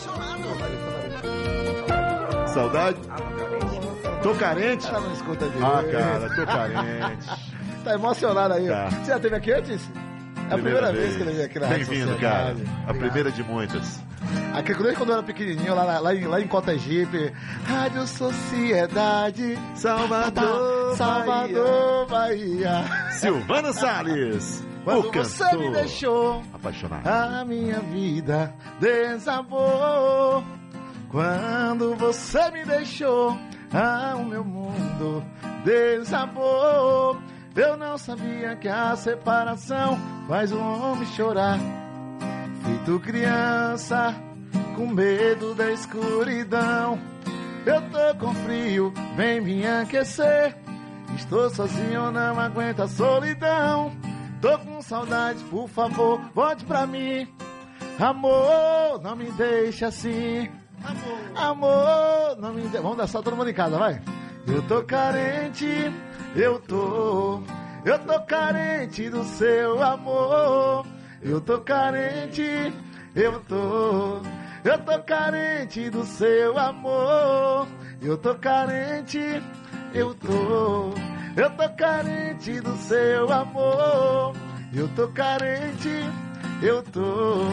Saudade? 2.47 2.99
Tô 4.23 4.35
carente? 4.37 4.87
Ela 4.89 5.01
não 5.01 5.13
escuta 5.13 5.45
direito. 5.51 5.67
Ah, 5.67 5.85
cara, 5.85 6.35
tô 6.35 6.47
carente. 6.47 7.27
Tá 7.85 7.95
emocionado 7.95 8.55
aí. 8.55 8.67
Tá. 8.67 8.91
Você 8.91 9.13
já 9.13 9.21
teve 9.21 9.37
aqui 9.37 9.53
antes? 9.53 9.89
É 10.49 10.55
a 10.55 10.59
primeira, 10.59 10.93
vez. 10.93 11.17
que 11.17 11.23
ele 11.23 11.33
veio 11.33 11.45
aqui 11.47 11.59
na 11.59 11.67
Bem-vindo, 11.67 12.17
cara. 12.19 12.55
A 12.87 12.95
primeira 12.95 13.33
de 13.33 13.43
muitas. 13.43 14.01
Aqui, 14.55 14.73
desde 14.75 14.97
quando 14.97 15.09
eu 15.11 15.15
era 15.17 15.23
pequenininho, 15.23 15.75
lá, 15.75 15.99
lá, 15.99 16.15
em, 16.15 16.27
lá 16.27 16.41
em 16.41 16.47
Cotegipe, 16.47 17.33
Rádio 17.65 18.07
Sociedade, 18.07 19.59
Salvador, 19.75 20.97
Salvador, 20.97 22.07
Bahia. 22.07 22.85
Silvano 23.11 23.73
Salles, 23.73 24.65
Quando 24.85 25.09
o 25.09 25.13
você 25.13 25.45
cantor. 25.45 25.59
me 25.59 25.71
deixou, 25.73 26.43
Apaixonado. 26.55 27.07
a 27.07 27.45
minha 27.45 27.81
vida 27.81 28.55
desabou. 28.81 30.45
Quando 31.09 31.95
você 31.97 32.51
me 32.53 32.65
deixou, 32.65 33.37
ah, 33.73 34.15
o 34.17 34.25
meu 34.25 34.45
mundo 34.45 35.25
desabou. 35.65 37.19
Eu 37.57 37.77
não 37.77 37.97
sabia 37.97 38.55
que 38.57 38.69
a 38.69 38.95
separação 38.97 39.99
faz 40.29 40.53
o 40.53 40.59
homem 40.59 41.07
chorar. 41.07 41.59
Feito 42.63 43.01
criança, 43.01 44.15
com 44.75 44.87
medo 44.89 45.55
da 45.55 45.73
escuridão. 45.73 46.99
Eu 47.65 47.81
tô 47.91 48.19
com 48.19 48.35
frio, 48.35 48.93
vem 49.17 49.41
me 49.41 49.67
aquecer. 49.67 50.55
Estou 51.17 51.49
sozinho, 51.49 52.11
não 52.11 52.39
aguento 52.39 52.81
a 52.81 52.89
solidão. 52.89 53.91
Tô 54.43 54.59
com 54.59 54.83
saudade, 54.83 55.43
por 55.45 55.67
favor, 55.67 56.21
volte 56.35 56.63
pra 56.65 56.87
mim. 56.87 57.27
Amor, 57.99 59.01
não 59.03 59.17
me 59.17 59.31
deixe 59.33 59.85
assim. 59.87 60.51
Amor, 61.35 62.37
não 62.39 62.53
me 62.53 62.63
deixe. 62.63 62.81
Vamos 62.81 62.99
dançar 62.99 63.23
todo 63.23 63.35
mundo 63.35 63.49
em 63.49 63.55
casa, 63.55 63.79
vai. 63.79 64.03
Eu 64.47 64.63
tô 64.63 64.83
carente, 64.85 65.67
eu 66.37 66.61
tô, 66.61 67.41
eu 67.85 67.99
tô 68.01 68.21
carente 68.27 69.09
do 69.09 69.25
seu 69.25 69.83
amor. 69.83 70.87
Eu 71.23 71.41
tô 71.41 71.61
carente, 71.61 72.73
eu 73.15 73.41
tô, 73.41 74.21
eu 74.63 74.79
tô 74.85 75.03
carente 75.03 75.89
do 75.89 76.05
seu 76.05 76.59
amor. 76.59 77.67
Eu 78.03 78.19
tô 78.19 78.35
carente, 78.35 79.43
eu 79.95 80.15
tô, 80.15 80.93
eu 81.37 81.51
tô 81.57 81.69
carente 81.75 82.61
do 82.61 82.77
seu 82.77 83.33
amor. 83.33 84.35
Eu 84.75 84.89
tô 84.89 85.09
carente, 85.09 86.05
eu 86.63 86.83
tô, 86.83 87.47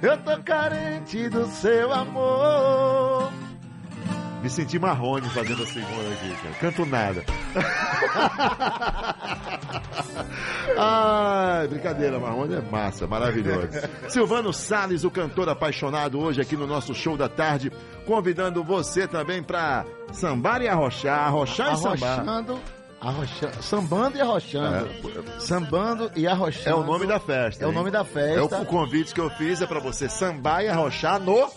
eu 0.00 0.16
tô 0.18 0.40
carente 0.44 1.28
do 1.28 1.46
seu 1.48 1.92
amor. 1.92 3.32
Me 4.42 4.48
senti 4.48 4.78
marrone 4.78 5.28
fazendo 5.28 5.62
a 5.62 5.66
segunda 5.66 6.08
aqui, 6.12 6.34
cara. 6.42 6.54
Canto 6.60 6.86
nada. 6.86 7.22
Ai, 10.78 11.68
brincadeira, 11.68 12.18
Marrone 12.18 12.54
é 12.54 12.60
massa, 12.60 13.06
maravilhoso. 13.06 13.68
Silvano 14.08 14.52
Salles, 14.52 15.04
o 15.04 15.10
cantor 15.10 15.48
apaixonado, 15.48 16.18
hoje 16.18 16.40
aqui 16.40 16.56
no 16.56 16.66
nosso 16.66 16.94
show 16.94 17.16
da 17.16 17.28
tarde, 17.28 17.70
convidando 18.06 18.62
você 18.64 19.06
também 19.06 19.42
pra 19.42 19.84
sambar 20.12 20.62
e 20.62 20.68
arrochar, 20.68 21.26
arrochar 21.26 21.74
e 21.74 21.76
sambar. 21.76 22.20
Arrochando, 22.20 22.58
arrochando, 23.00 23.62
sambando 23.62 24.16
e 24.16 24.20
arrochando. 24.20 24.88
Sambando 25.38 26.10
e 26.16 26.26
arrochando. 26.26 26.70
É 26.70 26.74
o 26.74 26.84
nome 26.84 27.06
da 27.06 27.20
festa. 27.20 27.64
É 27.64 27.66
o 27.66 27.70
hein? 27.70 27.74
nome 27.74 27.90
da 27.90 27.98
É 27.98 28.02
o, 28.02 28.04
festa. 28.04 28.60
o 28.60 28.66
convite 28.66 29.12
que 29.14 29.20
eu 29.20 29.30
fiz 29.30 29.60
é 29.60 29.66
pra 29.66 29.80
você 29.80 30.08
sambar 30.08 30.62
e 30.64 30.68
arrochar 30.68 31.20
no 31.20 31.48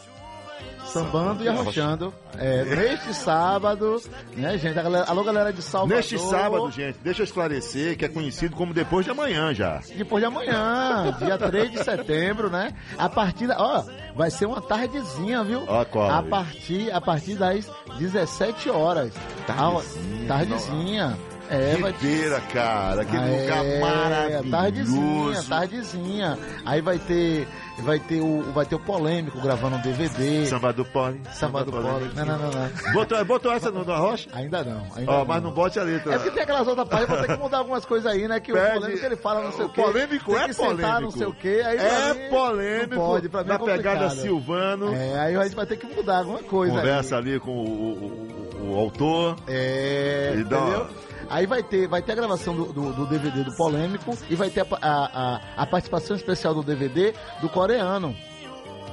Sambando 0.86 1.44
e 1.44 1.48
arrochando. 1.50 2.14
É, 2.38 2.64
neste 2.66 3.14
sábado, 3.16 4.00
né, 4.36 4.58
gente? 4.60 4.78
A 4.78 4.84
galera, 4.84 5.06
alô, 5.06 5.24
galera 5.24 5.52
de 5.52 5.62
Salvador. 5.62 5.98
Neste 5.98 6.20
sábado, 6.20 6.70
gente, 6.70 7.00
deixa 7.04 7.22
eu 7.22 7.24
esclarecer 7.24 7.98
que 7.98 8.06
é 8.06 8.10
conhecido 8.10 8.56
como 8.56 8.74
depois 8.74 9.04
de 9.06 9.10
amanhã 9.12 9.54
já. 9.56 9.82
Depois 9.96 10.22
de 10.22 10.28
amanhã, 10.28 11.16
dia 11.18 11.38
3 11.38 11.72
de 11.72 11.84
setembro, 11.84 12.50
né? 12.50 12.74
A 12.98 13.10
partir 13.10 13.48
da. 13.48 13.58
Ó, 13.58 13.84
vai 14.16 14.30
ser 14.30 14.46
uma 14.46 14.62
tardezinha, 14.62 15.44
viu? 15.44 15.64
Ó, 15.68 15.82
a 15.82 16.22
partir, 16.22 16.92
a 16.92 17.02
partir 17.02 17.36
das 17.36 17.68
17 17.98 18.70
horas. 18.70 19.14
Tardezinha. 19.48 20.24
Ah, 20.26 20.28
tardezinha. 20.28 21.18
É, 21.50 21.76
vai 21.78 21.92
Ribeira, 21.92 22.40
cara, 22.42 23.02
aquele 23.02 23.22
É, 23.22 23.42
lugar 23.42 23.80
maravilhoso. 23.80 24.52
Tardezinha, 24.52 25.44
tardezinha. 25.50 26.40
Aí 26.66 26.82
vai 26.82 26.98
ter, 27.00 27.48
vai 27.82 28.00
ter 28.00 28.22
o, 28.22 28.44
vai 28.54 28.66
ter 28.66 28.76
o 28.76 28.80
polêmico 28.80 29.42
gravando 29.42 29.76
um 29.78 29.82
DVD. 29.82 30.46
Samba 30.46 30.72
do 30.72 30.86
Pole. 30.86 31.22
Samba 31.34 31.64
do 31.64 31.72
Pole. 31.72 32.12
Não, 32.16 32.26
não, 32.26 32.38
não, 32.38 32.52
não. 32.52 32.94
Botou, 32.94 33.26
botou 33.26 33.52
essa 33.52 33.72
no 33.72 33.84
da 33.84 33.98
Rocha? 33.98 34.30
Ainda 34.34 34.64
não. 34.64 34.86
Ainda 34.96 35.12
Ó, 35.12 35.26
mas 35.26 35.42
não 35.44 35.52
bote 35.52 35.80
a 35.80 35.84
letra. 35.84 36.14
É 36.14 36.18
porque 36.18 36.32
tem 36.32 36.44
aquelas 36.44 36.68
outras 36.68 36.88
páginas, 36.88 37.10
vou 37.18 37.28
ter 37.28 37.34
que 37.36 37.44
mudar 37.44 37.58
algumas 37.58 37.86
coisas 37.86 38.12
aí, 38.12 38.28
né? 38.28 38.40
Que 38.40 38.54
Pede- 38.54 38.78
o 38.78 38.82
polêmico 38.82 39.06
ele 39.06 39.16
fala 39.16 39.42
não 39.44 39.52
sei 39.52 39.66
o, 39.66 39.68
O 39.68 39.72
quê. 39.72 39.82
polêmico 39.82 40.32
tem 40.32 40.42
é 40.42 40.48
que 40.48 40.54
sentar 40.54 40.70
polêmico. 40.76 41.02
não 41.02 41.12
sei 41.12 41.28
o 41.28 41.34
quê. 41.34 41.62
Aí 41.66 41.78
É 41.78 42.14
mim, 42.14 42.30
polêmico. 42.30 42.96
Não 42.96 43.02
pode, 43.06 43.30
pra 43.30 43.42
mim 43.44 43.50
na 43.50 43.56
é 43.56 43.58
pegada 43.60 44.10
Silvano. 44.12 44.94
É, 44.96 45.20
aí 45.20 45.36
a 45.36 45.44
gente 45.44 45.56
vai 45.56 45.66
ter 45.66 45.78
que 45.78 45.88
mudar 45.88 46.20
alguma 46.20 46.40
coisa. 46.44 46.76
Conversa 46.76 47.16
aí. 47.16 47.22
ali 47.22 47.40
com 47.40 47.52
o, 47.52 47.64
o- 47.64 48.72
o- 48.72 48.80
autor. 48.80 49.36
É, 49.48 50.36
E 50.38 50.44
dá 50.44 50.58
entendeu? 50.60 50.88
Aí 51.30 51.48
vai 51.48 51.64
ter, 51.64 51.88
vai 51.88 52.02
ter 52.02 52.12
a 52.12 52.16
gravação 52.16 52.54
do, 52.54 52.66
do- 52.72 52.94
do 52.94 53.06
DVD 53.08 53.44
do 53.44 53.56
Polêmico 53.56 54.16
e 54.30 54.36
vai 54.36 54.50
ter 54.52 54.60
a, 54.62 54.66
a- 54.82 55.36
a- 55.36 55.42
a 55.64 55.66
participação 55.66 56.16
especial 56.16 56.54
do 56.54 56.62
DVD 56.62 57.14
do 57.42 57.50
coreano. 57.68 58.16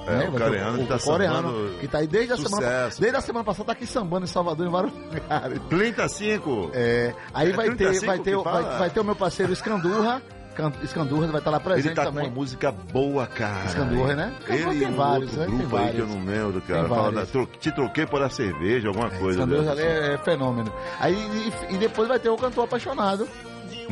É, 0.07 0.17
né? 0.17 0.29
o 0.29 0.33
coreano 0.33 0.79
que 0.79 0.87
tá 0.87 0.99
coreano, 0.99 1.49
sambando 1.49 1.79
que 1.79 1.87
tá 1.89 1.99
aí 1.99 2.07
desde 2.07 2.33
a 2.33 2.37
semana, 2.37 2.57
sucesso, 2.57 3.01
desde 3.01 3.17
a 3.19 3.21
semana 3.21 3.45
passada, 3.45 3.67
tá 3.67 3.73
aqui 3.73 3.87
sambando 3.87 4.25
em 4.25 4.29
Salvador 4.29 4.67
em 4.67 4.71
vários 4.71 4.93
lugares. 4.97 5.61
35. 5.69 6.71
É, 6.73 7.15
aí 7.35 7.51
É 7.51 7.53
vai 7.53 7.69
ter, 7.71 7.77
35 7.77 8.07
vai 8.07 8.19
ter, 8.19 8.37
o- 8.37 8.43
vai, 8.43 8.63
vai 8.79 8.91
ter 8.91 9.01
o 9.01 9.05
meu 9.05 9.15
parceiro 9.15 9.53
Escandurra, 9.53 10.23
Can- 10.55 10.73
Escandurra 10.83 11.27
vai 11.29 11.39
estar 11.41 11.51
lá 11.51 11.61
presente 11.61 11.89
Ele 11.89 11.95
tá 11.95 12.07
com 12.07 12.13
também. 12.13 12.27
uma 12.29 12.35
música 12.35 12.73
boa, 12.73 13.27
cara. 13.27 13.67
Escandurra, 13.67 14.15
né? 14.17 14.35
Ele 14.49 14.81
tem 14.81 14.91
vários, 14.91 15.33
né? 15.35 15.45
Tem 15.47 15.55
aí 15.55 15.59
que 15.59 15.65
eu 15.65 15.69
vários. 15.69 16.09
não 16.09 16.25
lembro, 16.25 16.61
cara. 16.63 16.89
Fala 16.89 17.13
da, 17.13 17.25
vários. 17.25 17.49
te 17.61 17.71
troquei 17.73 18.07
por 18.07 18.23
a 18.23 18.29
cerveja, 18.31 18.89
alguma 18.89 19.11
coisa. 19.11 19.41
Escandurra 19.43 19.71
ali 19.73 19.83
é, 19.83 20.15
é 20.15 20.19
fenômeno. 20.19 20.73
Aí 20.99 21.15
e, 21.71 21.75
e 21.75 21.79
depois 21.79 22.09
vai 22.09 22.19
ter 22.19 22.31
o 22.31 22.37
cantor 22.37 22.65
apaixonado 22.65 23.29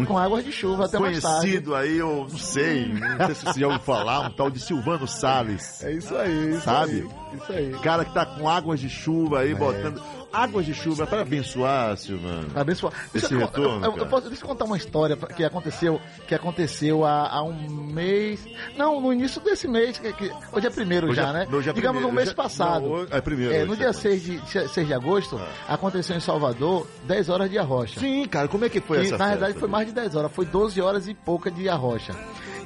com 0.07 0.19
águas 0.19 0.45
de 0.45 0.53
chuva 0.53 0.85
até 0.87 0.99
mais 0.99 1.21
tarde. 1.21 1.41
Conhecido 1.41 1.75
aí, 1.75 1.99
eu 1.99 2.27
não 2.31 2.39
sei, 2.39 2.87
não 2.89 3.27
sei 3.27 3.35
se 3.35 3.45
você 3.45 3.61
já 3.61 3.67
ouviu 3.67 3.81
falar, 3.83 4.21
um 4.21 4.31
tal 4.31 4.51
de 4.51 4.61
Silvano 4.61 5.07
Salles. 5.07 5.83
É 5.83 5.93
isso 5.93 6.15
aí, 6.17 6.51
isso 6.55 6.61
Sabe? 6.63 6.93
aí, 6.93 7.37
Isso 7.39 7.53
aí. 7.53 7.71
Cara 7.83 8.05
que 8.05 8.15
tá 8.15 8.25
com 8.27 8.49
águas 8.49 8.81
de 8.81 8.89
chuva 8.89 9.39
É. 9.41 9.43
aí, 9.49 9.55
botando. 9.55 10.01
Águas 10.33 10.67
de 10.67 10.75
chuva 10.75 11.07
para 11.07 11.23
abençoar, 11.23 11.97
Silvano. 11.97 12.49
Abençoado. 12.55 12.95
Deixa, 13.13 13.27
Esse 13.27 13.35
eu, 13.35 13.41
retorno, 13.41 13.85
eu- 13.87 13.91
eu 13.91 13.93
cara. 13.95 14.07
posso- 14.07 14.29
deixa 14.29 14.45
eu 14.45 14.49
contar 14.49 14.65
uma 14.67 14.77
história 14.77 15.17
pra- 15.17 15.29
que 15.29 15.43
aconteceu, 15.43 15.99
que 16.27 16.35
aconteceu 16.35 17.05
há, 17.05 17.29
há 17.29 17.43
um 17.43 17.55
mês. 17.85 18.45
Não, 18.77 19.01
no 19.01 19.11
início 19.13 19.41
desse 19.41 19.67
mês, 19.67 19.99
que, 19.99 20.13
que- 20.13 20.31
hoje 20.53 20.67
é 20.67 20.71
primeiro 20.71 21.07
Hoje 21.09 21.17
já, 21.17 21.31
é- 21.31 21.33
né? 21.33 21.49
hoje 21.51 21.71
é 21.71 21.73
Digamos 21.73 22.01
primeiro, 22.01 22.09
no 22.09 22.13
mês 22.13 22.29
é- 22.29 22.35
passado. 22.35 22.83
não, 22.83 22.91
hoje- 22.93 23.09
é 23.13 23.21
primeiro, 23.23 23.55
É, 23.55 23.65
no 23.65 23.73
é 23.73 23.77
dia 23.77 23.91
primeiro. 23.93 23.95
6 23.95 24.23
de, 24.23 24.69
6 24.69 24.87
de 24.87 24.93
agosto, 24.95 25.41
aconteceu 25.67 26.15
em 26.17 26.21
Salvador 26.21 26.87
10 27.05 27.29
horas 27.31 27.51
de 27.51 27.59
arrocha. 27.59 27.99
Sim, 27.99 28.27
cara, 28.27 28.49
como 28.49 28.65
é 28.67 28.69
que 28.69 28.81
foi 28.83 28.99
que 29.01 29.07
essa 29.07 29.17
na 29.19 29.29
verdade 29.29 29.47
festa? 29.53 29.61
foi 29.61 29.69
mais 29.69 29.87
de 29.87 29.95
10 29.95 30.15
horas, 30.15 30.31
foi 30.33 30.45
12 30.45 30.81
horas 30.81 31.09
e 31.09 31.15
pouca 31.15 31.51
de 31.51 31.69
arrocha. 31.69 32.15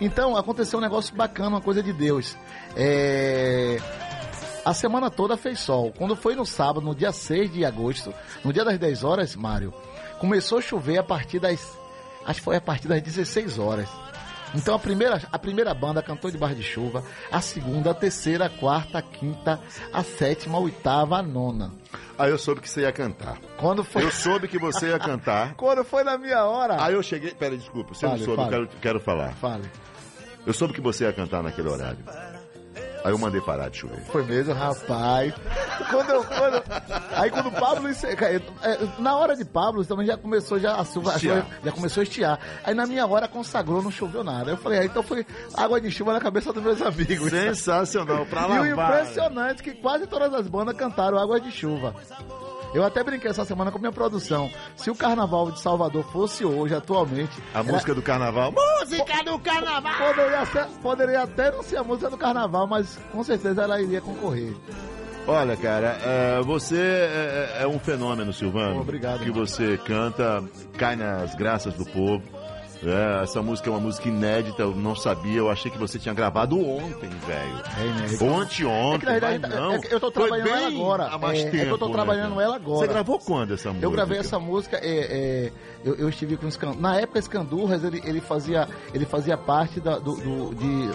Então 0.01 0.37
aconteceu 0.37 0.81
um 0.81 0.83
negócio 0.83 1.15
bacana, 1.15 1.49
uma 1.49 1.61
coisa 1.61 1.81
de 1.81 1.93
Deus. 1.93 2.37
É, 2.75 3.79
A 4.65 4.73
semana 4.73 5.11
toda 5.11 5.37
fez 5.37 5.59
sol. 5.59 5.93
Quando 5.97 6.15
foi 6.15 6.37
no 6.37 6.47
sábado, 6.47 6.85
no 6.85 6.95
dia 6.95 7.11
6 7.11 7.53
de 7.53 7.65
agosto, 7.65 8.15
no 8.45 8.53
dia 8.53 8.65
das 8.65 8.79
10 8.79 9.03
horas, 9.03 9.35
Mário, 9.35 9.75
começou 10.19 10.59
a 10.59 10.63
chover 10.63 10.99
a 10.99 11.03
partir 11.03 11.41
das. 11.41 11.77
Acho 12.25 12.39
que 12.39 12.45
foi 12.45 12.57
a 12.57 12.61
partir 12.61 12.87
das 12.87 13.03
16 13.03 13.59
horas. 13.59 13.89
Então 14.55 14.75
a 14.75 14.79
primeira, 14.79 15.21
a 15.33 15.39
primeira 15.39 15.73
banda 15.75 16.03
cantou 16.03 16.31
de 16.31 16.37
barra 16.37 16.55
de 16.55 16.63
chuva, 16.63 17.03
a 17.31 17.41
segunda, 17.41 17.91
a 17.91 17.95
terceira, 17.95 18.47
a 18.47 18.51
quarta, 18.51 18.99
a 18.99 19.03
quinta, 19.03 19.59
a 19.93 20.03
sétima, 20.05 20.59
a 20.59 20.61
oitava, 20.61 21.17
a 21.17 21.23
nona. 21.23 21.73
Aí 22.19 22.31
eu 22.31 22.39
soube 22.39 22.61
que 22.61 22.69
você 22.69 22.83
ia 22.83 22.93
cantar. 22.93 23.39
Quando 23.57 23.83
foi, 23.83 24.05
Eu 24.05 24.11
soube 24.13 24.47
que 24.47 24.59
você 24.59 24.89
ia 24.91 24.99
cantar. 24.99 25.55
quando 25.57 25.83
foi 25.83 26.05
na 26.05 26.19
minha 26.19 26.45
hora. 26.45 26.77
Aí 26.81 26.95
eu 26.95 27.03
cheguei. 27.03 27.33
Pera, 27.33 27.57
desculpa, 27.57 27.95
você 27.95 28.07
Fale, 28.07 28.19
não 28.19 28.25
soube, 28.27 28.43
eu 28.43 28.49
quero, 28.49 28.69
quero 28.81 29.01
falar. 29.01 29.33
Fale. 29.35 29.69
Eu 30.47 30.53
soube 30.53 30.75
que 30.75 30.81
você 30.81 31.05
ia 31.05 31.13
cantar 31.13 31.43
naquele 31.43 31.69
horário. 31.69 32.05
Aí 33.05 33.11
eu 33.11 33.19
mandei 33.19 33.41
parar 33.41 33.69
de 33.69 33.79
chover. 33.79 34.01
Foi 34.05 34.25
mesmo, 34.25 34.55
rapaz. 34.55 35.35
Quando 35.91 36.11
eu, 36.11 36.25
quando, 36.25 36.63
aí 37.17 37.31
quando 37.31 37.47
o 37.49 37.53
Pablo 37.53 37.89
é, 37.89 38.79
na 39.01 39.17
hora 39.17 39.37
de 39.37 39.45
Pablo 39.45 39.85
também 39.85 40.07
já 40.07 40.17
começou 40.17 40.59
já 40.59 40.77
a 40.77 40.85
chuva, 40.85 41.13
a 41.13 41.17
Estiar. 41.17 41.43
chuva 41.43 41.49
já 41.65 41.73
começou 41.73 42.01
a 42.01 42.05
estiar. 42.05 42.39
Aí 42.65 42.75
na 42.75 42.87
minha 42.87 43.07
hora 43.07 43.27
consagrou, 43.27 43.83
não 43.83 43.91
choveu 43.91 44.23
nada. 44.23 44.53
Eu 44.53 44.57
falei, 44.57 44.79
ah, 44.81 44.85
então 44.85 45.03
foi 45.03 45.27
água 45.55 45.81
de 45.81 45.91
chuva 45.91 46.13
na 46.13 46.21
cabeça 46.21 46.53
dos 46.53 46.63
meus 46.63 46.81
amigos. 46.81 47.31
Sensacional, 47.31 48.25
pra 48.27 48.43
E 48.43 48.45
o 48.45 48.77
lavar. 48.77 49.01
impressionante 49.03 49.61
é 49.61 49.65
que 49.65 49.73
quase 49.81 50.07
todas 50.07 50.33
as 50.33 50.47
bandas 50.47 50.77
cantaram 50.77 51.19
água 51.19 51.41
de 51.41 51.51
chuva. 51.51 51.95
Eu 52.75 52.83
até 52.85 53.03
brinquei 53.05 53.31
essa 53.31 53.45
semana 53.45 53.71
com 53.71 53.79
a 53.79 53.81
minha 53.81 53.93
produção. 53.93 54.51
Se 54.77 54.91
o 54.91 54.95
carnaval 54.95 55.51
de 55.51 55.61
Salvador 55.61 56.05
fosse 56.13 56.45
hoje, 56.45 56.75
atualmente. 56.75 57.33
A 57.55 57.59
era- 57.61 57.73
música 57.73 57.95
do 57.95 58.01
carnaval. 58.03 58.53
Música 58.53 59.23
do 59.25 59.39
carnaval! 59.39 59.93
Poderia, 60.15 60.45
ser- 60.47 60.67
poderia 60.83 61.23
até 61.23 61.51
não 61.51 61.63
ser 61.63 61.77
a 61.77 61.85
música 61.85 62.09
do 62.09 62.17
carnaval, 62.17 62.67
mas 62.67 62.99
com 63.13 63.23
certeza 63.23 63.63
ela 63.63 63.81
iria 63.81 64.01
concorrer. 64.01 64.55
Olha, 65.27 65.57
cara, 65.57 65.99
é, 66.05 66.41
você 66.43 66.81
é, 66.81 67.59
é 67.63 67.67
um 67.69 67.79
fenômeno, 67.79 68.33
Silvano. 68.33 68.81
Obrigado, 68.81 69.21
Que 69.21 69.27
irmão. 69.29 69.47
você 69.47 69.79
canta, 69.79 70.43
cai 70.77 70.97
nas 70.97 71.35
graças 71.37 71.75
do 71.75 71.85
povo. 71.85 72.23
É, 72.85 73.23
essa 73.23 73.41
música 73.41 73.69
é 73.69 73.73
uma 73.73 73.79
música 73.81 74.09
inédita, 74.09 74.63
eu 74.63 74.75
não 74.75 74.97
sabia, 74.97 75.39
eu 75.39 75.49
achei 75.51 75.71
que 75.71 75.79
você 75.79 75.99
tinha 75.99 76.13
gravado 76.13 76.59
ontem, 76.59 77.09
velho. 77.09 77.63
É 77.81 77.87
inédito. 77.87 78.25
Ontem, 78.25 78.65
É 78.65 78.67
ontem, 78.67 78.99
que 79.01 79.07
na 79.07 79.13
verdade 79.13 79.39
mas 79.41 79.51
não. 79.55 79.75
é 79.75 79.81
eu 79.91 80.01
tô 80.01 80.11
trabalhando 80.11 80.49
ela 80.49 80.67
agora. 80.67 81.05
Há 81.07 81.19
mais 81.19 81.39
É, 81.39 81.43
é 81.43 81.51
que 81.51 81.57
tempo, 81.59 81.71
eu 81.71 81.79
tô 81.79 81.87
né, 81.87 81.93
trabalhando 81.93 82.31
cara? 82.35 82.43
ela 82.45 82.57
agora. 82.57 82.79
Você 82.79 82.87
gravou 82.89 83.19
quando 83.21 83.55
essa 83.55 83.69
música? 83.69 83.87
Eu 83.87 83.91
gravei 83.93 84.19
essa 84.19 84.39
música, 84.41 84.77
é, 84.79 84.89
é, 84.89 85.53
eu, 85.85 85.95
eu 85.95 86.09
estive 86.09 86.37
com 86.37 86.47
o 86.47 86.51
Scan... 86.51 86.75
Na 86.75 86.99
época, 86.99 87.19
Escandurras, 87.21 87.85
ele, 87.85 88.03
ele, 88.05 88.21
fazia, 88.21 88.69
ele 88.93 89.07
fazia 89.07 89.37
parte 89.37 89.79
da, 89.81 89.99
do, 89.99 90.17
do- 90.17 90.55
de, 90.55 90.91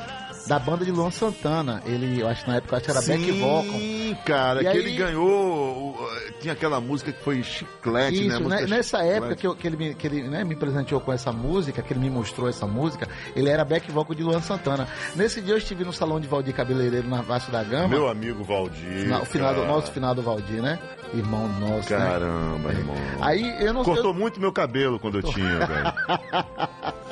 da 0.48 0.60
banda 0.60 0.86
de 0.86 0.92
Luan 0.92 1.12
Santana. 1.12 1.82
Ele, 1.86 2.22
eu 2.22 2.28
acho 2.28 2.44
que 2.44 2.50
na 2.50 2.58
época, 2.58 2.78
acho 2.78 2.86
que 2.86 2.92
era 2.92 3.02
Back 3.02 3.32
Vocal. 3.32 3.64
Sim, 3.64 4.18
cara, 4.26 4.60
E 4.60 4.64
que 4.64 4.68
aí- 4.70 4.78
ele 4.78 4.96
ganhou. 4.96 5.96
Tinha 6.40 6.54
aquela 6.54 6.80
música 6.80 7.12
que 7.12 7.22
foi 7.24 7.42
chiclete, 7.44 8.28
né? 8.28 8.36
Isso, 8.36 8.44
né? 8.50 8.62
nessa 8.68 8.98
chiclete. 9.00 9.18
época 9.18 9.36
que, 9.36 9.48
eu- 9.48 9.56
que 9.56 9.68
ele, 9.68 9.78
me, 9.78 9.94
que 9.96 10.08
ele 10.08 10.24
né, 10.24 10.44
me 10.44 10.56
presenteou 10.56 11.02
com 11.02 11.12
essa 11.12 11.32
música, 11.32 11.82
que 11.82 11.92
ele 11.94 12.00
me 12.00 12.10
mostrou 12.10 12.48
essa 12.48 12.66
música, 12.68 13.08
ele 13.36 13.50
era 13.50 13.66
back 13.66 13.92
vocal 13.92 14.16
de 14.16 14.24
Luan 14.24 14.42
Santana. 14.42 14.88
Nesse 15.16 15.42
dia 15.42 15.54
eu 15.54 15.58
estive 15.58 15.84
no 15.84 15.92
salão 15.94 16.20
de 16.20 16.28
Valdir 16.28 16.54
Cabeleireiro 16.54 17.08
na 17.08 17.22
Vasco 17.22 17.52
da 17.52 17.64
Gama. 17.64 17.88
Meu 17.88 18.08
amigo 18.08 18.44
Valdir. 18.44 19.08
na- 19.08 19.22
o 19.22 19.26
final 19.26 19.54
do, 19.54 19.66
nosso 19.66 19.92
final 19.92 20.14
do 20.16 20.22
Valdir, 20.22 20.62
né? 20.62 20.80
Irmão 21.14 21.48
nosso, 21.60 21.92
né? 21.94 22.00
Caramba, 22.00 22.70
irmão. 22.72 22.96
Aí 23.22 23.64
eu 23.66 23.74
não 23.74 23.84
Cortou 23.84 24.12
eu- 24.12 24.14
muito 24.14 24.40
meu 24.40 24.52
cabelo 24.52 25.00
quando 25.00 25.20
eu 25.20 25.24
tinha, 25.24 25.60
velho. 25.66 25.94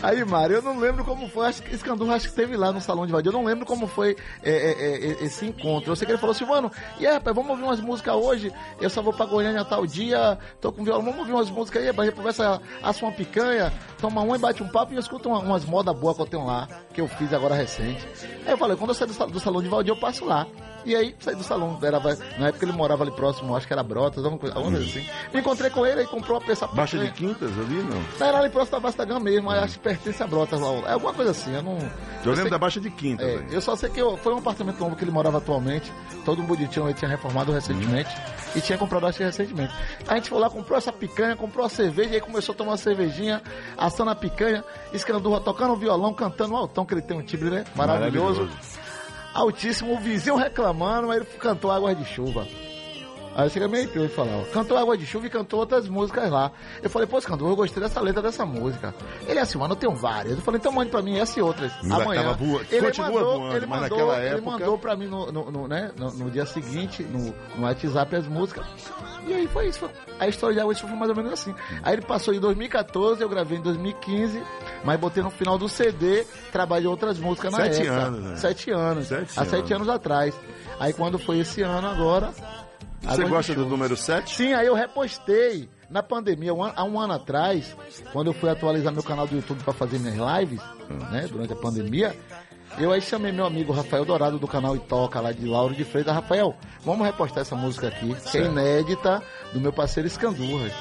Aí, 0.00 0.24
Mário, 0.24 0.56
eu 0.56 0.62
não 0.62 0.78
lembro 0.78 1.04
como 1.04 1.28
foi, 1.28 1.48
acho 1.48 1.62
que 1.62 1.74
Escandurra 1.74 2.14
acho 2.14 2.28
que 2.28 2.34
teve 2.34 2.56
lá 2.56 2.70
no 2.70 2.80
Salão 2.80 3.04
de 3.04 3.12
Vadia, 3.12 3.30
eu 3.30 3.32
não 3.32 3.44
lembro 3.44 3.66
como 3.66 3.88
foi 3.88 4.16
é, 4.44 4.50
é, 4.50 5.10
é, 5.10 5.24
esse 5.24 5.44
encontro. 5.44 5.90
Eu 5.90 5.96
sei 5.96 6.06
que 6.06 6.12
ele 6.12 6.20
falou, 6.20 6.34
Silvano, 6.34 6.70
e 7.00 7.06
aí, 7.06 7.14
rapaz, 7.14 7.34
vamos 7.34 7.50
ouvir 7.50 7.64
umas 7.64 7.80
músicas 7.80 8.14
hoje, 8.14 8.52
eu 8.80 8.88
só 8.88 9.02
vou 9.02 9.12
pra 9.12 9.26
Goiânia 9.26 9.64
tal 9.64 9.84
dia, 9.84 10.38
tô 10.60 10.70
com 10.70 10.84
violão, 10.84 11.02
vamos 11.02 11.18
ouvir 11.18 11.32
umas 11.32 11.50
músicas 11.50 11.82
aí, 11.82 11.92
gente 11.92 12.14
conversa, 12.14 12.60
assa 12.80 13.04
uma 13.04 13.12
picanha, 13.12 13.72
toma 14.00 14.20
uma 14.20 14.36
e 14.36 14.38
bate 14.38 14.62
um 14.62 14.68
papo 14.68 14.92
e 14.92 14.96
eu 14.96 15.00
escuto 15.00 15.28
uma, 15.28 15.40
umas 15.40 15.64
modas 15.64 15.96
boas 15.96 16.16
que 16.16 16.22
eu 16.22 16.26
tenho 16.26 16.46
lá, 16.46 16.68
que 16.94 17.00
eu 17.00 17.08
fiz 17.08 17.32
agora 17.32 17.54
recente. 17.54 18.06
Aí 18.46 18.52
eu 18.52 18.58
falei, 18.58 18.76
quando 18.76 18.90
eu 18.90 18.94
sair 18.94 19.08
do, 19.08 19.26
do 19.26 19.40
Salão 19.40 19.60
de 19.60 19.68
Valdir, 19.68 19.92
eu 19.92 19.98
passo 19.98 20.24
lá. 20.24 20.46
E 20.84 20.94
aí, 20.94 21.14
saí 21.18 21.34
do 21.34 21.42
salão. 21.42 21.78
Era, 21.82 22.00
na 22.38 22.48
época 22.48 22.64
ele 22.64 22.72
morava 22.72 23.02
ali 23.04 23.12
próximo, 23.12 23.54
acho 23.56 23.66
que 23.66 23.72
era 23.72 23.82
Brotas, 23.82 24.24
alguma 24.24 24.38
coisa, 24.38 24.56
alguma 24.56 24.76
coisa 24.76 24.90
assim. 24.90 25.06
Me 25.32 25.40
encontrei 25.40 25.70
com 25.70 25.84
ele 25.84 26.02
e 26.02 26.06
comprou 26.06 26.38
uma 26.38 26.44
peça 26.44 26.66
Baixa 26.66 26.98
de 26.98 27.10
Quintas 27.12 27.50
ali, 27.58 27.82
não? 27.82 28.26
Era 28.26 28.38
ali 28.38 28.50
próximo 28.50 28.78
da 28.78 28.82
Vasta 28.82 29.04
Gama 29.04 29.20
mesmo, 29.20 29.50
acho 29.50 29.74
que 29.74 29.80
pertence 29.80 30.22
a 30.22 30.26
Brotas 30.26 30.60
lá. 30.60 30.68
É 30.88 30.92
alguma 30.92 31.12
coisa 31.12 31.32
assim, 31.32 31.54
eu 31.54 31.62
não. 31.62 31.78
Eu, 32.24 32.32
lembro 32.32 32.50
da 32.50 32.58
Baixa 32.58 32.80
de 32.80 32.90
Quintas. 32.90 33.26
É, 33.26 33.44
eu 33.50 33.60
só 33.60 33.76
sei 33.76 33.90
que 33.90 34.00
eu, 34.00 34.16
foi 34.16 34.32
um 34.34 34.38
apartamento 34.38 34.78
novo 34.78 34.96
que 34.96 35.04
ele 35.04 35.10
morava 35.10 35.38
atualmente, 35.38 35.92
todo 36.24 36.42
bonitinho, 36.42 36.86
ele 36.86 36.94
tinha 36.94 37.08
reformado 37.08 37.52
recentemente 37.52 38.10
hum. 38.16 38.58
e 38.58 38.60
tinha 38.60 38.78
comprado 38.78 39.06
acho 39.06 39.18
que 39.18 39.24
recentemente. 39.24 39.74
A 40.06 40.14
gente 40.14 40.28
foi 40.28 40.38
lá, 40.38 40.48
comprou 40.48 40.78
essa 40.78 40.92
picanha, 40.92 41.36
comprou 41.36 41.64
a 41.64 41.68
cerveja, 41.68 42.10
e 42.10 42.14
aí 42.14 42.20
começou 42.20 42.52
a 42.52 42.56
tomar 42.56 42.72
uma 42.72 42.76
cervejinha, 42.76 43.42
assando 43.76 44.10
a 44.10 44.14
picanha, 44.14 44.64
escandurra, 44.92 45.40
tocando 45.40 45.76
violão, 45.76 46.12
cantando 46.14 46.54
o 46.54 46.56
altão, 46.56 46.84
que 46.84 46.94
ele 46.94 47.02
tem 47.02 47.16
um 47.16 47.22
timbre, 47.22 47.50
né? 47.50 47.64
Maravilhoso. 47.74 48.42
Maravilhoso 48.42 48.77
altíssimo, 49.38 49.94
o 49.94 49.98
vizinho 49.98 50.36
reclamando, 50.36 51.08
mas 51.08 51.18
ele 51.18 51.26
cantou 51.38 51.70
Água 51.70 51.94
de 51.94 52.04
Chuva. 52.04 52.46
Aí 53.38 53.48
chega 53.50 53.68
meio 53.68 53.88
e 54.04 54.08
falava, 54.08 54.44
cantou 54.46 54.76
Água 54.76 54.98
de 54.98 55.06
Chuva 55.06 55.28
e 55.28 55.30
cantou 55.30 55.60
outras 55.60 55.88
músicas 55.88 56.28
lá. 56.28 56.50
Eu 56.82 56.90
falei, 56.90 57.06
pô, 57.06 57.20
cantor, 57.20 57.48
eu 57.48 57.54
gostei 57.54 57.80
dessa 57.80 58.00
letra 58.00 58.20
dessa 58.20 58.44
música. 58.44 58.92
Ele 59.28 59.38
é 59.38 59.42
assim, 59.42 59.56
mano, 59.56 59.74
eu 59.74 59.76
tenho 59.76 59.94
várias. 59.94 60.34
Eu 60.34 60.42
falei, 60.42 60.58
então 60.58 60.72
mande 60.72 60.90
pra 60.90 61.00
mim 61.02 61.16
essa 61.16 61.38
e 61.38 61.42
outras. 61.42 61.72
Amanhã. 61.84 62.32
Voa, 62.32 62.62
ele 62.68 62.86
continua 62.86 63.10
mandou, 63.12 63.38
voando, 63.38 63.56
ele 63.56 63.66
mandou, 63.66 63.82
naquela 63.82 64.18
ele 64.18 64.34
época... 64.34 64.50
mandou 64.50 64.78
pra 64.78 64.96
mim 64.96 65.06
no, 65.06 65.30
no, 65.30 65.50
no 65.52 65.68
né, 65.68 65.92
no, 65.96 66.10
no, 66.10 66.30
dia 66.32 66.44
seguinte, 66.46 67.04
no, 67.04 67.32
no 67.56 67.62
WhatsApp, 67.62 68.16
as 68.16 68.26
músicas. 68.26 68.66
E 69.24 69.32
aí 69.32 69.46
foi 69.46 69.68
isso. 69.68 69.78
Foi, 69.78 69.90
a 70.18 70.26
história 70.26 70.56
de 70.56 70.60
Água 70.60 70.74
de 70.74 70.80
Chuva 70.80 70.90
foi 70.90 70.98
mais 70.98 71.10
ou 71.10 71.16
menos 71.16 71.32
assim. 71.32 71.54
Aí 71.84 71.92
ele 71.92 72.02
passou 72.02 72.34
em 72.34 72.40
2014, 72.40 73.22
eu 73.22 73.28
gravei 73.28 73.58
em 73.58 73.62
2015, 73.62 74.42
mas 74.84 74.98
botei 74.98 75.22
no 75.22 75.30
final 75.30 75.58
do 75.58 75.68
CD, 75.68 76.24
trabalhei 76.52 76.86
outras 76.86 77.18
músicas 77.18 77.52
na 77.52 77.58
sete 77.58 77.82
época. 77.82 77.92
Anos, 77.94 78.20
né? 78.20 78.36
Sete 78.36 78.70
anos. 78.70 79.06
Sete 79.06 79.32
há 79.40 79.44
sete 79.44 79.74
anos 79.74 79.88
atrás. 79.88 80.34
Aí 80.78 80.92
quando 80.92 81.18
foi 81.18 81.40
esse 81.40 81.62
ano 81.62 81.88
agora, 81.88 82.32
você 83.02 83.24
gosta 83.24 83.54
do 83.54 83.66
número 83.66 83.96
7? 83.96 84.34
Sim, 84.34 84.52
aí 84.54 84.66
eu 84.66 84.74
repostei 84.74 85.68
na 85.88 86.02
pandemia, 86.02 86.52
um, 86.52 86.62
há 86.62 86.84
um 86.84 87.00
ano 87.00 87.14
atrás, 87.14 87.74
quando 88.12 88.28
eu 88.28 88.34
fui 88.34 88.50
atualizar 88.50 88.92
meu 88.92 89.02
canal 89.02 89.26
do 89.26 89.34
YouTube 89.34 89.62
para 89.62 89.72
fazer 89.72 89.98
minhas 89.98 90.16
lives, 90.16 90.60
hum. 90.90 90.98
né, 91.10 91.26
durante 91.30 91.52
a 91.52 91.56
pandemia, 91.56 92.14
eu 92.80 92.92
aí 92.92 93.00
chamei 93.00 93.32
meu 93.32 93.44
amigo 93.44 93.72
Rafael 93.72 94.04
Dourado 94.04 94.38
do 94.38 94.46
canal 94.46 94.76
Itoca 94.76 95.20
lá 95.20 95.32
de 95.32 95.44
Lauro 95.46 95.74
de 95.74 95.84
Freitas. 95.84 96.14
Rafael, 96.14 96.54
vamos 96.84 97.04
repostar 97.04 97.42
essa 97.42 97.56
música 97.56 97.88
aqui, 97.88 98.08
certo. 98.14 98.30
que 98.30 98.38
é 98.38 98.44
inédita, 98.44 99.22
do 99.52 99.60
meu 99.60 99.72
parceiro 99.72 100.06
Escandurras. 100.06 100.72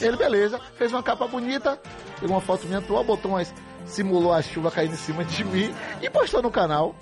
Ele, 0.00 0.16
beleza, 0.16 0.58
fez 0.76 0.92
uma 0.92 1.02
capa 1.02 1.26
bonita, 1.26 1.78
pegou 2.20 2.34
uma 2.34 2.40
foto 2.40 2.66
minha 2.66 2.78
atual, 2.78 3.04
botou 3.04 3.30
umas. 3.30 3.54
simulou 3.86 4.32
a 4.32 4.42
chuva 4.42 4.70
caindo 4.70 4.94
em 4.94 4.96
cima 4.96 5.24
de 5.24 5.44
mim 5.44 5.72
e 6.02 6.10
postou 6.10 6.42
no 6.42 6.50
canal. 6.50 6.94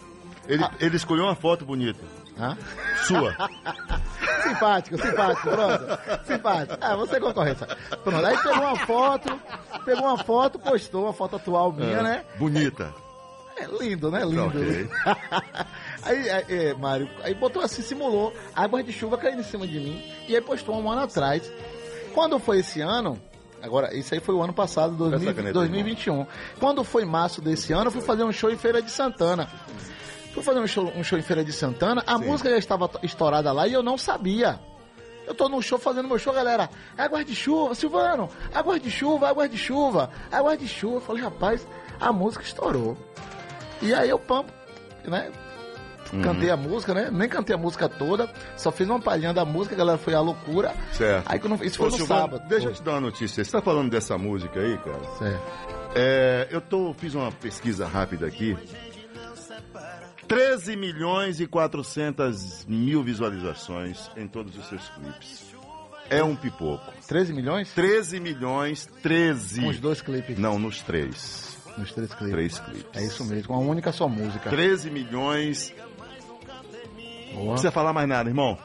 Ele, 0.47 0.63
ah. 0.63 0.71
ele 0.81 0.97
escolheu 0.97 1.25
uma 1.25 1.35
foto 1.35 1.65
bonita. 1.65 2.01
Hã? 2.39 2.57
Sua. 3.07 3.35
simpático, 4.43 5.01
simpático, 5.01 5.49
pronto. 5.49 6.25
Simpático. 6.27 6.79
Ah, 6.81 6.97
você 6.97 7.17
é 7.17 7.21
concorrência. 7.21 7.67
Pronto, 8.03 8.27
aí 8.27 8.37
pegou 8.37 8.63
uma 8.63 8.77
foto, 8.77 9.41
pegou 9.85 10.05
uma 10.05 10.19
foto, 10.19 10.59
postou 10.59 11.05
uma 11.05 11.13
foto 11.13 11.37
atual 11.37 11.73
minha, 11.73 11.99
é, 11.99 12.03
né? 12.03 12.25
Bonita. 12.39 12.93
É 13.09 13.12
lindo, 13.67 14.11
né? 14.11 14.25
Lindo. 14.25 14.47
Okay. 14.47 14.89
aí, 16.03 16.29
é, 16.29 16.75
Mário, 16.75 17.09
aí 17.23 17.35
botou 17.35 17.63
assim, 17.63 17.83
simulou 17.83 18.33
águas 18.55 18.85
de 18.85 18.93
chuva 18.93 19.17
caindo 19.19 19.41
em 19.41 19.45
cima 19.45 19.67
de 19.67 19.79
mim. 19.79 20.03
E 20.29 20.35
aí 20.35 20.41
postou 20.41 20.77
um 20.77 20.91
ano 20.91 21.03
atrás. 21.03 21.51
Quando 22.15 22.39
foi 22.39 22.61
esse 22.61 22.81
ano, 22.81 23.19
Agora, 23.63 23.97
isso 23.97 24.13
aí 24.13 24.19
foi 24.19 24.35
o 24.35 24.43
ano 24.43 24.53
passado, 24.53 24.97
2000, 24.97 25.53
2021. 25.53 26.27
Quando 26.59 26.83
foi 26.83 27.05
março 27.05 27.41
desse 27.41 27.73
ano, 27.73 27.87
eu 27.87 27.91
fui 27.93 28.01
fazer 28.01 28.25
um 28.25 28.33
show 28.33 28.51
em 28.51 28.57
Feira 28.57 28.83
de 28.83 28.91
Santana. 28.91 29.49
Fui 30.35 30.43
fazer 30.43 30.59
um 30.59 30.67
show, 30.67 30.93
um 30.97 31.05
show 31.05 31.17
em 31.17 31.23
Feira 31.23 31.45
de 31.45 31.53
Santana, 31.53 32.03
a 32.05 32.19
Sim. 32.19 32.25
música 32.25 32.51
já 32.51 32.59
estava 32.59 32.91
estourada 33.05 33.53
lá 33.53 33.69
e 33.69 33.73
eu 33.73 33.83
não 33.83 33.97
sabia. 33.97 34.59
Eu 35.27 35.35
tô 35.35 35.49
no 35.49 35.63
show 35.63 35.79
fazendo 35.79 36.09
meu 36.09 36.19
show, 36.19 36.33
galera. 36.33 36.69
Água 36.99 37.25
de 37.25 37.35
chuva, 37.35 37.75
Silvano, 37.77 38.29
água 38.53 38.81
de 38.81 38.91
chuva, 38.91 39.29
água 39.29 39.49
de 39.49 39.57
chuva, 39.57 40.11
água 40.31 40.57
de 40.57 40.67
chuva. 40.67 40.97
Eu 40.97 41.01
falei, 41.01 41.23
rapaz, 41.23 41.67
a 42.01 42.13
música 42.13 42.43
estourou. 42.43 42.97
E 43.83 43.93
aí 43.93 44.09
eu 44.09 44.19
pampo, 44.19 44.53
né? 45.05 45.31
Uhum. 46.13 46.23
Cantei 46.23 46.51
a 46.51 46.57
música, 46.57 46.93
né? 46.93 47.11
Nem 47.11 47.29
cantei 47.29 47.55
a 47.55 47.59
música 47.59 47.89
toda, 47.89 48.29
só 48.57 48.71
fiz 48.71 48.89
uma 48.89 49.01
palhinha 49.01 49.33
da 49.33 49.45
música, 49.45 49.75
a 49.75 49.79
galera 49.79 49.99
foi 49.99 50.15
à 50.15 50.21
loucura. 50.21 50.75
Certo. 50.93 51.27
Aí 51.27 51.39
quando, 51.39 51.65
isso 51.65 51.79
foi 51.79 51.89
Ô, 51.89 51.91
no 51.91 51.97
Silvano, 51.97 52.21
sábado. 52.21 52.49
Deixa 52.49 52.67
eu 52.69 52.73
te 52.73 52.83
dar 52.83 52.93
uma 52.93 53.01
notícia. 53.01 53.43
Você 53.43 53.51
tá 53.51 53.63
falando 53.63 53.91
dessa 53.91 54.19
música 54.19 54.61
aí, 54.61 54.77
cara? 54.79 55.05
Certo. 55.19 55.43
É, 55.95 56.49
eu 56.51 56.61
tô, 56.61 56.95
fiz 56.95 57.15
uma 57.15 57.31
pesquisa 57.33 57.87
rápida 57.87 58.27
aqui 58.27 58.57
13 60.33 60.77
milhões 60.77 61.41
e 61.41 61.47
400 61.47 62.65
mil 62.67 63.03
visualizações 63.03 64.11
em 64.17 64.27
todos 64.27 64.57
os 64.57 64.67
seus 64.67 64.89
clipes. 64.89 65.45
É 66.09 66.25
um 66.25 66.35
pipoco. 66.35 66.91
13 67.07 67.33
milhões? 67.35 67.71
13 67.73 68.19
milhões, 68.19 68.89
13. 69.03 69.61
Com 69.61 69.69
os 69.69 69.79
dois 69.79 70.01
clipes? 70.01 70.39
Não, 70.39 70.59
nos 70.59 70.81
três. 70.81 71.52
Nos 71.77 71.93
três 71.93 72.13
clipes. 72.15 72.33
Três 72.33 72.59
clipes. 72.59 72.87
É 72.95 73.05
isso 73.05 73.25
mesmo, 73.25 73.55
uma 73.55 73.71
única 73.71 73.93
só 73.93 74.09
música. 74.09 74.51
13 74.51 74.91
milhões. 74.91 75.75
Boa. 77.33 77.45
Não 77.45 77.53
precisa 77.53 77.71
falar 77.71 77.93
mais 77.93 78.09
nada, 78.09 78.29
irmão. 78.29 78.59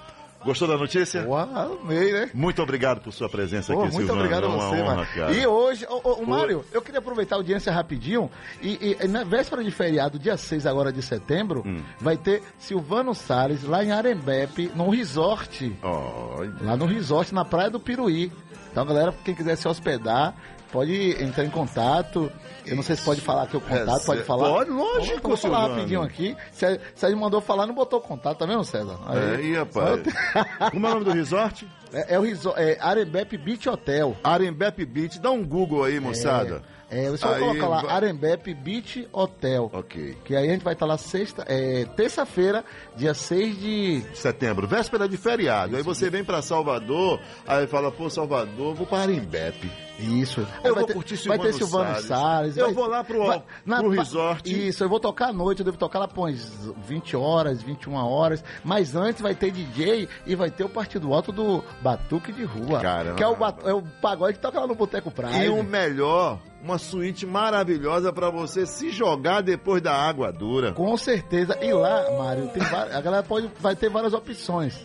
Gostou 0.44 0.68
da 0.68 0.78
notícia? 0.78 1.28
Uau, 1.28 1.80
amei, 1.84 2.14
né? 2.14 2.30
Muito 2.34 2.62
obrigado 2.62 3.02
por 3.02 3.12
sua 3.12 3.28
presença 3.28 3.74
Pô, 3.74 3.82
aqui, 3.82 3.94
Muito 3.94 4.06
Silvano. 4.06 4.22
obrigado 4.22 4.46
a 4.46 4.48
é 4.48 4.56
você, 4.56 4.84
mano. 4.84 5.34
E 5.34 5.48
hoje, 5.48 5.86
ô, 5.90 6.22
ô, 6.22 6.26
Mário, 6.26 6.64
eu 6.72 6.82
queria 6.82 7.00
aproveitar 7.00 7.36
a 7.36 7.40
audiência 7.40 7.72
rapidinho 7.72 8.30
e, 8.62 8.96
e, 9.02 9.08
na 9.08 9.24
véspera 9.24 9.64
de 9.64 9.72
feriado, 9.72 10.20
dia 10.20 10.38
6 10.38 10.66
agora 10.66 10.94
de 10.94 11.02
setembro, 11.02 11.64
hum. 11.66 11.82
vai 12.00 12.16
ter 12.16 12.44
Silvano 12.60 13.14
Salles 13.14 13.64
lá 13.64 13.84
em 13.84 13.92
Arembepe, 13.92 14.72
num 14.76 14.90
resort. 14.90 15.76
Oh. 15.84 16.44
Lá 16.64 16.78
no 16.78 16.86
resort, 16.86 17.34
na 17.34 17.44
Praia 17.44 17.70
do 17.70 17.80
Piruí. 17.80 18.32
Então, 18.72 18.86
galera, 18.86 19.14
quem 19.26 19.34
quiser 19.34 19.56
se 19.56 19.68
hospedar, 19.68 20.36
pode 20.72 21.24
entrar 21.24 21.46
em 21.46 21.50
contato. 21.50 22.32
Eu 22.66 22.76
não 22.76 22.84
sei 22.84 22.96
se 22.96 23.04
pode 23.04 23.22
falar 23.22 23.44
aqui 23.44 23.56
o 23.58 23.62
contato, 23.62 24.02
é, 24.02 24.06
pode 24.06 24.24
falar? 24.24 24.50
Pode, 24.50 24.70
lógico. 24.70 25.28
Vou 25.28 25.38
falar 25.38 25.68
rapidinho 25.68 26.02
aqui. 26.02 26.36
Se, 26.52 26.80
se 26.94 27.06
ele 27.06 27.16
mandou 27.16 27.40
falar, 27.40 27.66
não 27.66 27.74
botou 27.74 28.02
contato, 28.02 28.38
tá 28.38 28.46
vendo, 28.46 28.64
César? 28.64 28.98
Aí, 29.06 29.54
é, 29.54 29.58
rapaz. 29.60 30.02
Como 30.72 30.86
é 30.86 30.90
o 30.90 30.94
nome 30.94 31.06
do 31.06 31.12
resort? 31.12 31.68
É, 31.94 32.16
é 32.16 32.20
o 32.20 32.22
resort, 32.22 32.60
é 32.60 32.78
Arembep 32.82 33.38
Beach 33.38 33.70
Hotel. 33.70 34.16
Arembep 34.24 34.86
Beach, 34.86 35.20
dá 35.20 35.32
um 35.32 35.46
Google 35.46 35.84
aí, 35.84 36.00
moçada. 36.00 36.62
É. 36.74 36.77
É, 36.90 37.10
você 37.10 37.26
vai 37.26 37.40
colocar 37.40 37.68
lá, 37.68 37.92
Arembep 37.92 38.54
Beach 38.54 39.08
Hotel. 39.12 39.70
Ok. 39.74 40.18
Que 40.24 40.36
aí 40.36 40.48
a 40.48 40.52
gente 40.52 40.64
vai 40.64 40.74
estar 40.74 40.86
lá 40.86 40.98
sexta, 40.98 41.44
é, 41.48 41.86
terça-feira, 41.96 42.64
dia 42.96 43.14
6 43.14 43.60
de 43.60 44.04
setembro, 44.14 44.68
véspera 44.68 45.08
de 45.08 45.18
feriado. 45.18 45.70
Isso, 45.70 45.78
aí 45.78 45.84
você 45.84 46.10
vem 46.10 46.24
para 46.24 46.42
Salvador, 46.42 47.20
aí 47.46 47.68
fala, 47.68 47.92
pô, 47.92 48.10
Salvador, 48.10 48.74
vou 48.74 48.88
para 48.88 49.04
Arembep. 49.04 49.70
Isso. 50.00 50.42
Eu 50.64 50.74
vai 50.76 50.82
vou 50.82 50.86
ter, 50.86 50.94
curtir 50.94 51.18
Silvano 51.18 51.44
Vai 51.44 51.52
ter 51.52 51.58
Silvano 51.58 51.86
Salles. 51.86 52.06
Salles 52.06 52.58
eu 52.58 52.66
vai, 52.66 52.74
vou 52.74 52.88
lá 52.88 53.04
pro, 53.04 53.26
vai, 53.26 53.44
na, 53.66 53.78
pro 53.80 53.90
resort. 53.90 54.68
Isso, 54.68 54.84
eu 54.84 54.90
vou 54.90 55.00
tocar 55.00 55.30
à 55.30 55.34
noite, 55.34 55.60
eu 55.60 55.66
devo 55.66 55.78
tocar 55.78 56.00
lá 56.00 56.08
por 56.08 56.22
umas 56.22 56.72
20 56.88 57.16
horas, 57.18 57.62
21 57.62 57.96
horas. 57.96 58.44
Mas 58.64 58.96
antes 58.96 59.22
vai 59.22 59.34
ter 59.34 59.52
DJ 59.52 60.08
e 60.26 60.36
vai 60.36 60.52
ter 60.52 60.64
o 60.64 60.70
partido 60.70 61.14
alto 61.14 61.32
do 61.32 61.64
Batuque 61.82 62.32
de 62.32 62.44
Rua. 62.44 62.80
Caramba. 62.80 63.16
Que 63.16 63.24
é 63.24 63.28
o, 63.28 63.36
é 63.66 63.74
o 63.74 63.82
pagode 64.02 64.34
que 64.36 64.40
toca 64.40 64.60
lá 64.60 64.68
no 64.68 64.76
Boteco 64.76 65.10
Praia. 65.10 65.46
E 65.46 65.50
o 65.50 65.64
melhor, 65.64 66.40
uma 66.64 66.78
suíte 66.78 67.26
maravilhosa 67.26 68.12
para 68.12 68.30
você 68.30 68.66
se 68.66 68.90
jogar 68.90 69.42
depois 69.42 69.82
da 69.82 69.94
água 69.94 70.32
dura. 70.32 70.74
Com 70.74 70.96
certeza. 70.98 71.58
E 71.62 71.72
lá, 71.74 72.12
Mário, 72.18 72.48
tem, 72.50 72.62
a 72.64 73.02
galera 73.02 73.24
pode, 73.24 73.50
vai 73.60 73.76
ter 73.76 73.90
várias 73.90 74.14
opções. 74.14 74.78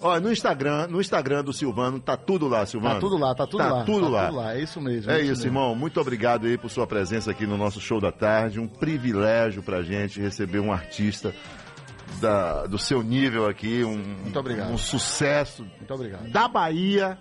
Olha, 0.00 0.20
no 0.20 0.30
Instagram, 0.30 0.86
no 0.86 1.00
Instagram 1.00 1.42
do 1.42 1.52
Silvano, 1.52 1.98
tá 1.98 2.16
tudo 2.16 2.46
lá, 2.46 2.64
Silvano. 2.64 2.94
Tá 2.94 3.00
tudo 3.00 3.18
lá, 3.18 3.34
tá 3.34 3.46
tudo 3.46 3.58
tá 3.58 3.72
lá. 3.72 3.84
Tudo 3.84 4.04
tá 4.06 4.08
lá. 4.08 4.26
tudo 4.26 4.36
lá, 4.36 4.54
é 4.54 4.60
isso 4.60 4.80
mesmo. 4.80 5.10
É, 5.10 5.16
é 5.16 5.20
isso, 5.22 5.30
mesmo. 5.30 5.46
irmão. 5.46 5.74
Muito 5.74 6.00
obrigado 6.00 6.46
aí 6.46 6.56
por 6.56 6.70
sua 6.70 6.86
presença 6.86 7.32
aqui 7.32 7.46
no 7.46 7.56
nosso 7.56 7.80
show 7.80 8.00
da 8.00 8.12
tarde. 8.12 8.60
Um 8.60 8.68
privilégio 8.68 9.62
pra 9.62 9.82
gente 9.82 10.20
receber 10.20 10.60
um 10.60 10.72
artista 10.72 11.34
da, 12.20 12.66
do 12.66 12.78
seu 12.78 13.02
nível 13.02 13.46
aqui, 13.46 13.84
um, 13.84 13.96
Muito 14.22 14.38
obrigado. 14.38 14.72
um 14.72 14.78
sucesso 14.78 15.64
Muito 15.78 15.92
obrigado. 15.94 16.30
da 16.30 16.48
Bahia 16.48 17.18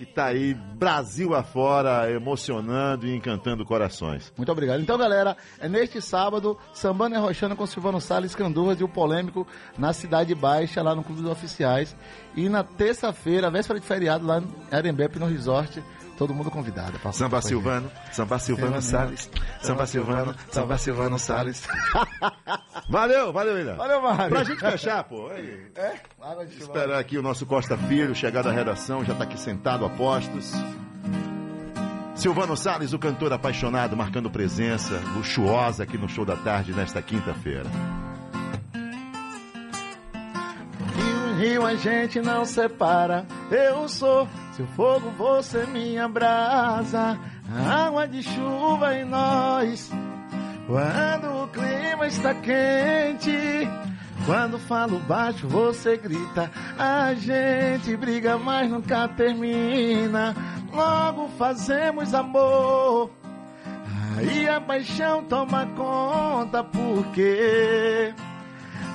que 0.00 0.04
está 0.04 0.26
aí 0.26 0.54
Brasil 0.54 1.34
afora, 1.34 2.10
emocionando 2.10 3.06
e 3.06 3.14
encantando 3.14 3.66
corações. 3.66 4.32
Muito 4.34 4.50
obrigado. 4.50 4.80
Então, 4.80 4.96
galera, 4.96 5.36
é 5.58 5.68
neste 5.68 6.00
sábado, 6.00 6.56
Sambando 6.72 7.16
e 7.16 7.18
Roxana 7.18 7.54
com 7.54 7.66
Silvano 7.66 8.00
Salles 8.00 8.34
Candurras 8.34 8.80
e 8.80 8.84
o 8.84 8.88
Polêmico 8.88 9.46
na 9.76 9.92
Cidade 9.92 10.34
Baixa, 10.34 10.82
lá 10.82 10.94
no 10.94 11.04
Clube 11.04 11.20
dos 11.20 11.30
Oficiais. 11.30 11.94
E 12.34 12.48
na 12.48 12.64
terça-feira, 12.64 13.50
véspera 13.50 13.78
de 13.78 13.84
feriado, 13.84 14.26
lá 14.26 14.38
em 14.40 14.74
Arembepe, 14.74 15.18
no 15.18 15.26
resort, 15.26 15.84
todo 16.16 16.32
mundo 16.32 16.50
convidado. 16.50 16.98
Samba 17.12 17.42
Silvano, 17.42 17.90
Samba 18.10 18.38
Silvano 18.38 18.80
Salles, 18.80 19.30
Samba 19.60 19.86
Silvano, 19.86 20.34
Samba 20.50 20.78
Silvano 20.78 21.18
Salles. 21.18 21.68
Valeu, 22.90 23.32
valeu, 23.32 23.54
William. 23.54 23.76
Valeu, 23.76 24.02
Mário. 24.02 24.28
Pra 24.30 24.42
gente 24.42 24.58
fechar, 24.58 25.04
pô. 25.04 25.28
aí, 25.28 25.70
É? 25.76 25.94
Água 26.20 26.44
de. 26.44 26.58
Esperar 26.58 26.98
aqui 26.98 27.16
o 27.16 27.22
nosso 27.22 27.46
Costa 27.46 27.78
Filho 27.78 28.16
chegar 28.16 28.42
da 28.42 28.50
redação, 28.50 29.04
já 29.04 29.14
tá 29.14 29.22
aqui 29.22 29.38
sentado 29.38 29.84
a 29.84 29.88
postos. 29.90 30.52
Silvano 32.16 32.56
Salles, 32.56 32.92
o 32.92 32.98
cantor 32.98 33.32
apaixonado, 33.32 33.96
marcando 33.96 34.28
presença 34.28 35.00
luxuosa 35.14 35.84
aqui 35.84 35.96
no 35.96 36.08
show 36.08 36.24
da 36.24 36.34
tarde 36.34 36.72
nesta 36.72 37.00
quinta-feira. 37.00 37.70
Rio, 40.96 41.36
rio 41.38 41.66
a 41.66 41.76
gente 41.76 42.20
não 42.20 42.44
separa. 42.44 43.24
Eu 43.52 43.88
sou 43.88 44.28
seu 44.52 44.66
fogo, 44.66 45.10
você 45.12 45.64
minha 45.66 46.08
brasa. 46.08 47.16
Água 47.72 48.08
de 48.08 48.22
chuva 48.24 48.96
em 48.96 49.04
nós. 49.04 49.90
Quando 50.70 51.42
o 51.42 51.48
clima 51.48 52.06
está 52.06 52.32
quente. 52.32 53.68
Quando 54.24 54.56
falo 54.56 55.00
baixo, 55.00 55.48
você 55.48 55.96
grita. 55.96 56.48
A 56.78 57.12
gente 57.14 57.96
briga, 57.96 58.38
mas 58.38 58.70
nunca 58.70 59.08
termina. 59.08 60.32
Logo 60.72 61.28
fazemos 61.36 62.14
amor. 62.14 63.10
Aí 64.16 64.48
a 64.48 64.60
paixão 64.60 65.24
toma 65.24 65.66
conta, 65.74 66.62
porque 66.62 68.14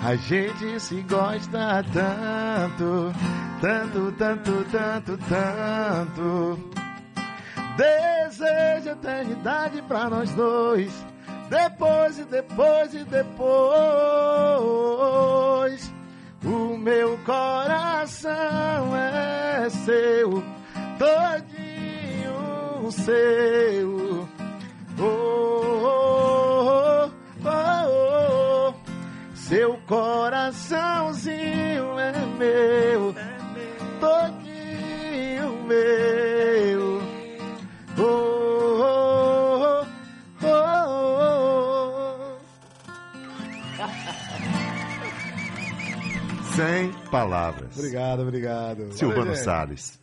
a 0.02 0.16
gente 0.16 0.80
se 0.80 1.02
gosta 1.02 1.84
tanto, 1.92 3.14
tanto, 3.60 4.12
tanto, 4.14 4.66
tanto, 4.72 5.18
tanto. 5.28 6.70
Desejo 7.76 8.92
eternidade 8.92 9.82
pra 9.82 10.10
nós 10.10 10.32
dois. 10.32 11.14
Depois 11.49 12.19
e 12.19 12.23
depois 12.23 12.93
e 12.93 13.03
depois. 13.03 13.36
O 16.43 16.77
meu 16.77 17.17
coração 17.25 18.95
é 18.95 19.67
seu, 19.69 20.43
todinho 20.99 21.65
seu. 22.91 24.29
Oh, 24.99 25.81
oh, 25.84 27.10
oh, 27.43 27.49
oh. 27.49 28.73
Seu 29.34 29.79
coraçãozinho 29.88 31.99
é 31.99 32.13
meu, 32.38 33.15
todinho 33.99 35.63
meu. 35.63 36.64
Sem 46.56 46.91
palavras. 47.12 47.78
Obrigado, 47.78 48.22
obrigado. 48.22 48.91
Silvano 48.94 49.26
Valeu. 49.26 49.36
Salles. 49.36 50.00